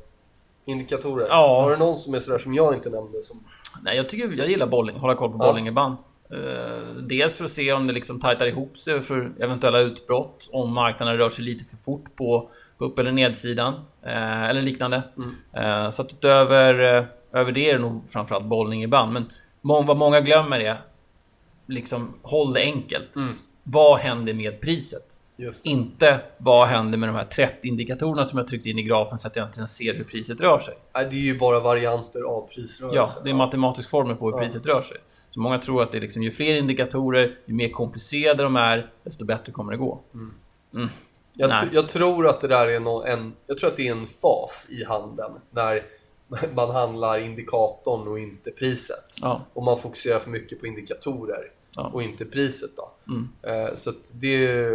[0.65, 1.27] Indikatorer?
[1.29, 1.63] Ja.
[1.63, 3.25] Har du någon som är sådär som jag inte nämnde?
[3.25, 3.45] Som...
[3.83, 5.47] Nej, jag tycker jag gillar bolling, hålla koll på ja.
[5.47, 5.97] Bollingeband.
[6.31, 10.75] Eh, dels för att se om det liksom tajtar ihop sig för eventuella utbrott, om
[10.75, 15.03] marknaden rör sig lite för fort på, på upp eller nedsidan eh, eller liknande.
[15.17, 15.31] Mm.
[15.53, 19.13] Eh, så att utöver över det är det nog framförallt bollning i band.
[19.13, 19.29] Men
[19.61, 20.81] vad många glömmer är
[21.67, 23.17] liksom håll det enkelt.
[23.17, 23.35] Mm.
[23.63, 25.16] Vad händer med priset?
[25.65, 29.29] Inte vad händer med de här 30 indikatorerna som jag tryckte in i grafen så
[29.29, 30.75] att jag egentligen ser hur priset rör sig.
[30.93, 33.17] Det är ju bara varianter av prisrörelsen.
[33.17, 34.39] Ja, det är matematisk formel på hur ja.
[34.39, 34.97] priset rör sig.
[35.31, 38.91] Så många tror att det är liksom, ju fler indikatorer, ju mer komplicerade de är,
[39.05, 40.01] desto bättre kommer det gå.
[40.15, 40.35] Mm.
[40.75, 40.89] Mm.
[41.33, 44.07] Jag, jag, tror att det där är någon, en, jag tror att det är en
[44.07, 45.83] fas i handeln när
[46.55, 49.17] man handlar indikatorn och inte priset.
[49.23, 49.47] Ja.
[49.53, 51.91] Och man fokuserar för mycket på indikatorer ja.
[51.95, 52.71] och inte priset.
[52.77, 53.13] Då.
[53.13, 53.29] Mm.
[53.43, 54.69] Eh, så det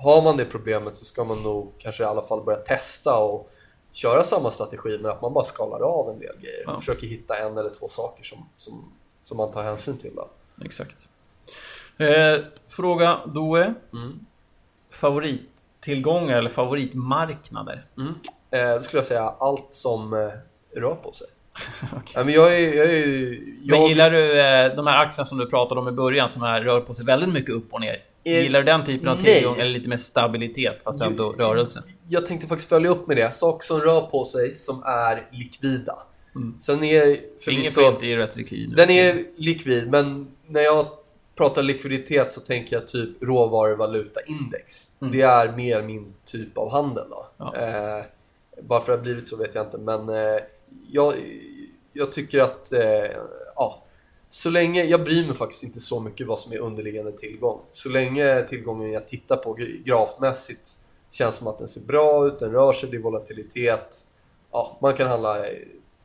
[0.00, 3.50] har man det problemet så ska man nog kanske i alla fall börja testa och
[3.92, 6.72] köra samma strategi men att man bara skalar av en del grejer ja.
[6.72, 8.92] och försöker hitta en eller två saker som, som,
[9.22, 10.12] som man tar hänsyn till.
[10.16, 10.28] Då.
[10.64, 11.08] Exakt.
[11.98, 12.38] Eh,
[12.68, 13.74] fråga Doe.
[13.92, 14.26] Mm.
[14.90, 17.86] Favorittillgångar eller favoritmarknader?
[17.96, 18.14] Mm.
[18.50, 21.26] Eh, då skulle jag säga allt som eh, rör på sig.
[21.96, 22.24] okay.
[22.24, 23.78] men jag är, jag är, jag...
[23.78, 26.60] Men gillar du eh, de här aktierna som du pratade om i början som här
[26.60, 28.04] rör på sig väldigt mycket upp och ner?
[28.36, 31.82] Eh, gillar du den typen av tillgång eller lite mer stabilitet fast ändå rörelse?
[32.08, 33.34] Jag tänkte faktiskt följa upp med det.
[33.34, 35.98] Saker som rör på sig som är likvida.
[36.34, 36.60] Mm.
[36.60, 38.76] Sen är Ingen får inte är rätt likvid.
[38.76, 40.86] Den är likvid, men när jag
[41.36, 44.90] pratar likviditet så tänker jag typ råvaruvalutaindex.
[45.00, 45.12] Mm.
[45.12, 47.04] Det är mer min typ av handel.
[47.10, 47.26] Då.
[47.36, 47.56] Ja.
[47.56, 48.04] Eh,
[48.62, 50.40] varför det har blivit så vet jag inte, men eh,
[50.90, 51.14] jag,
[51.92, 53.10] jag tycker att eh,
[53.56, 53.82] ja,
[54.30, 57.60] så länge, jag bryr mig faktiskt inte så mycket vad som är underliggande tillgång.
[57.72, 60.78] Så länge tillgången jag tittar på grafmässigt
[61.10, 64.06] känns som att den ser bra ut, den rör sig, det är volatilitet.
[64.52, 65.44] Ja, man kan handla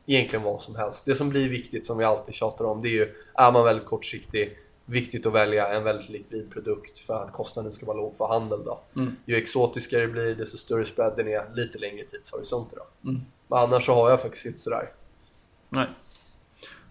[0.06, 1.06] egentligen vad som helst.
[1.06, 3.86] Det som blir viktigt, som vi alltid tjatar om, det är ju, är man väldigt
[3.86, 8.26] kortsiktig, viktigt att välja en väldigt likvid produkt för att kostnaden ska vara låg för
[8.26, 8.64] handel.
[8.64, 8.80] Då.
[8.96, 9.16] Mm.
[9.26, 12.76] Ju exotiskare det blir, desto större spreaden är, lite längre tidshorisonter.
[12.76, 13.10] Då.
[13.10, 13.22] Mm.
[13.48, 14.90] Men annars så har jag faktiskt inte sådär.
[15.68, 15.88] Nej.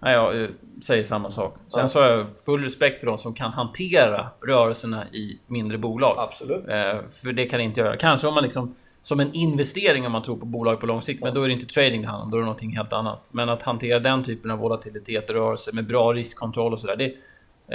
[0.04, 0.50] Nej, jag
[0.84, 1.56] säger samma sak.
[1.68, 1.88] Sen ja.
[1.88, 6.16] så har jag full respekt för de som kan hantera rörelserna i mindre bolag.
[6.18, 6.68] Absolut.
[6.68, 7.98] Eh, för det kan inte göra.
[7.98, 11.20] Kanske om man liksom som en investering om man tror på bolag på lång sikt.
[11.22, 11.28] Ja.
[11.28, 13.30] Men då är det inte trading det handlar om, då är det någonting helt annat.
[13.32, 16.96] Men att hantera den typen av volatilitet och rörelse med bra riskkontroll och sådär.
[16.96, 17.06] Det,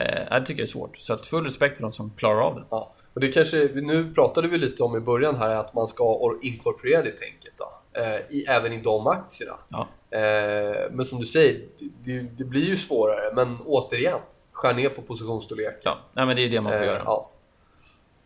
[0.00, 0.96] eh, jag tycker det är svårt.
[0.96, 2.64] Så att full respekt för de som klarar av det.
[2.70, 2.92] Ja.
[3.14, 7.02] Och det kanske, nu pratade vi lite om i början här att man ska inkorporera
[7.02, 7.52] det tänket.
[7.56, 8.00] Då.
[8.00, 9.54] Eh, i, även i de aktierna.
[9.68, 9.88] Ja.
[10.10, 11.68] Eh, men som du säger,
[12.04, 13.34] det, det, blir ju svårare.
[13.34, 14.18] Men återigen,
[14.52, 15.80] skär ner på positionsstorleken.
[15.84, 17.02] Ja, Nej, men det är det man får eh, göra.
[17.04, 17.30] Ja.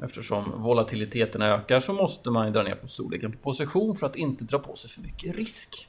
[0.04, 4.44] Eftersom volatiliteten ökar så måste man dra ner på storleken på position för att inte
[4.44, 5.88] dra på sig för mycket risk.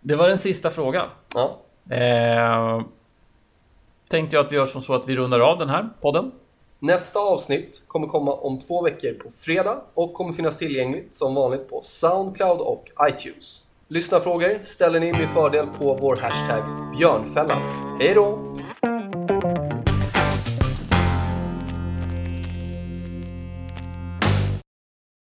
[0.00, 1.08] Det var den sista frågan.
[1.34, 1.60] Ja.
[1.96, 2.82] Eh,
[4.08, 6.32] tänkte jag att vi gör som så att vi rundar av den här podden.
[6.82, 11.68] Nästa avsnitt kommer komma om två veckor på fredag och kommer finnas tillgängligt som vanligt
[11.68, 13.62] på Soundcloud och iTunes.
[13.88, 16.62] Lyssnarfrågor ställer ni med fördel på vår hashtag
[16.98, 17.62] björnfällan.
[18.00, 18.38] Hej då!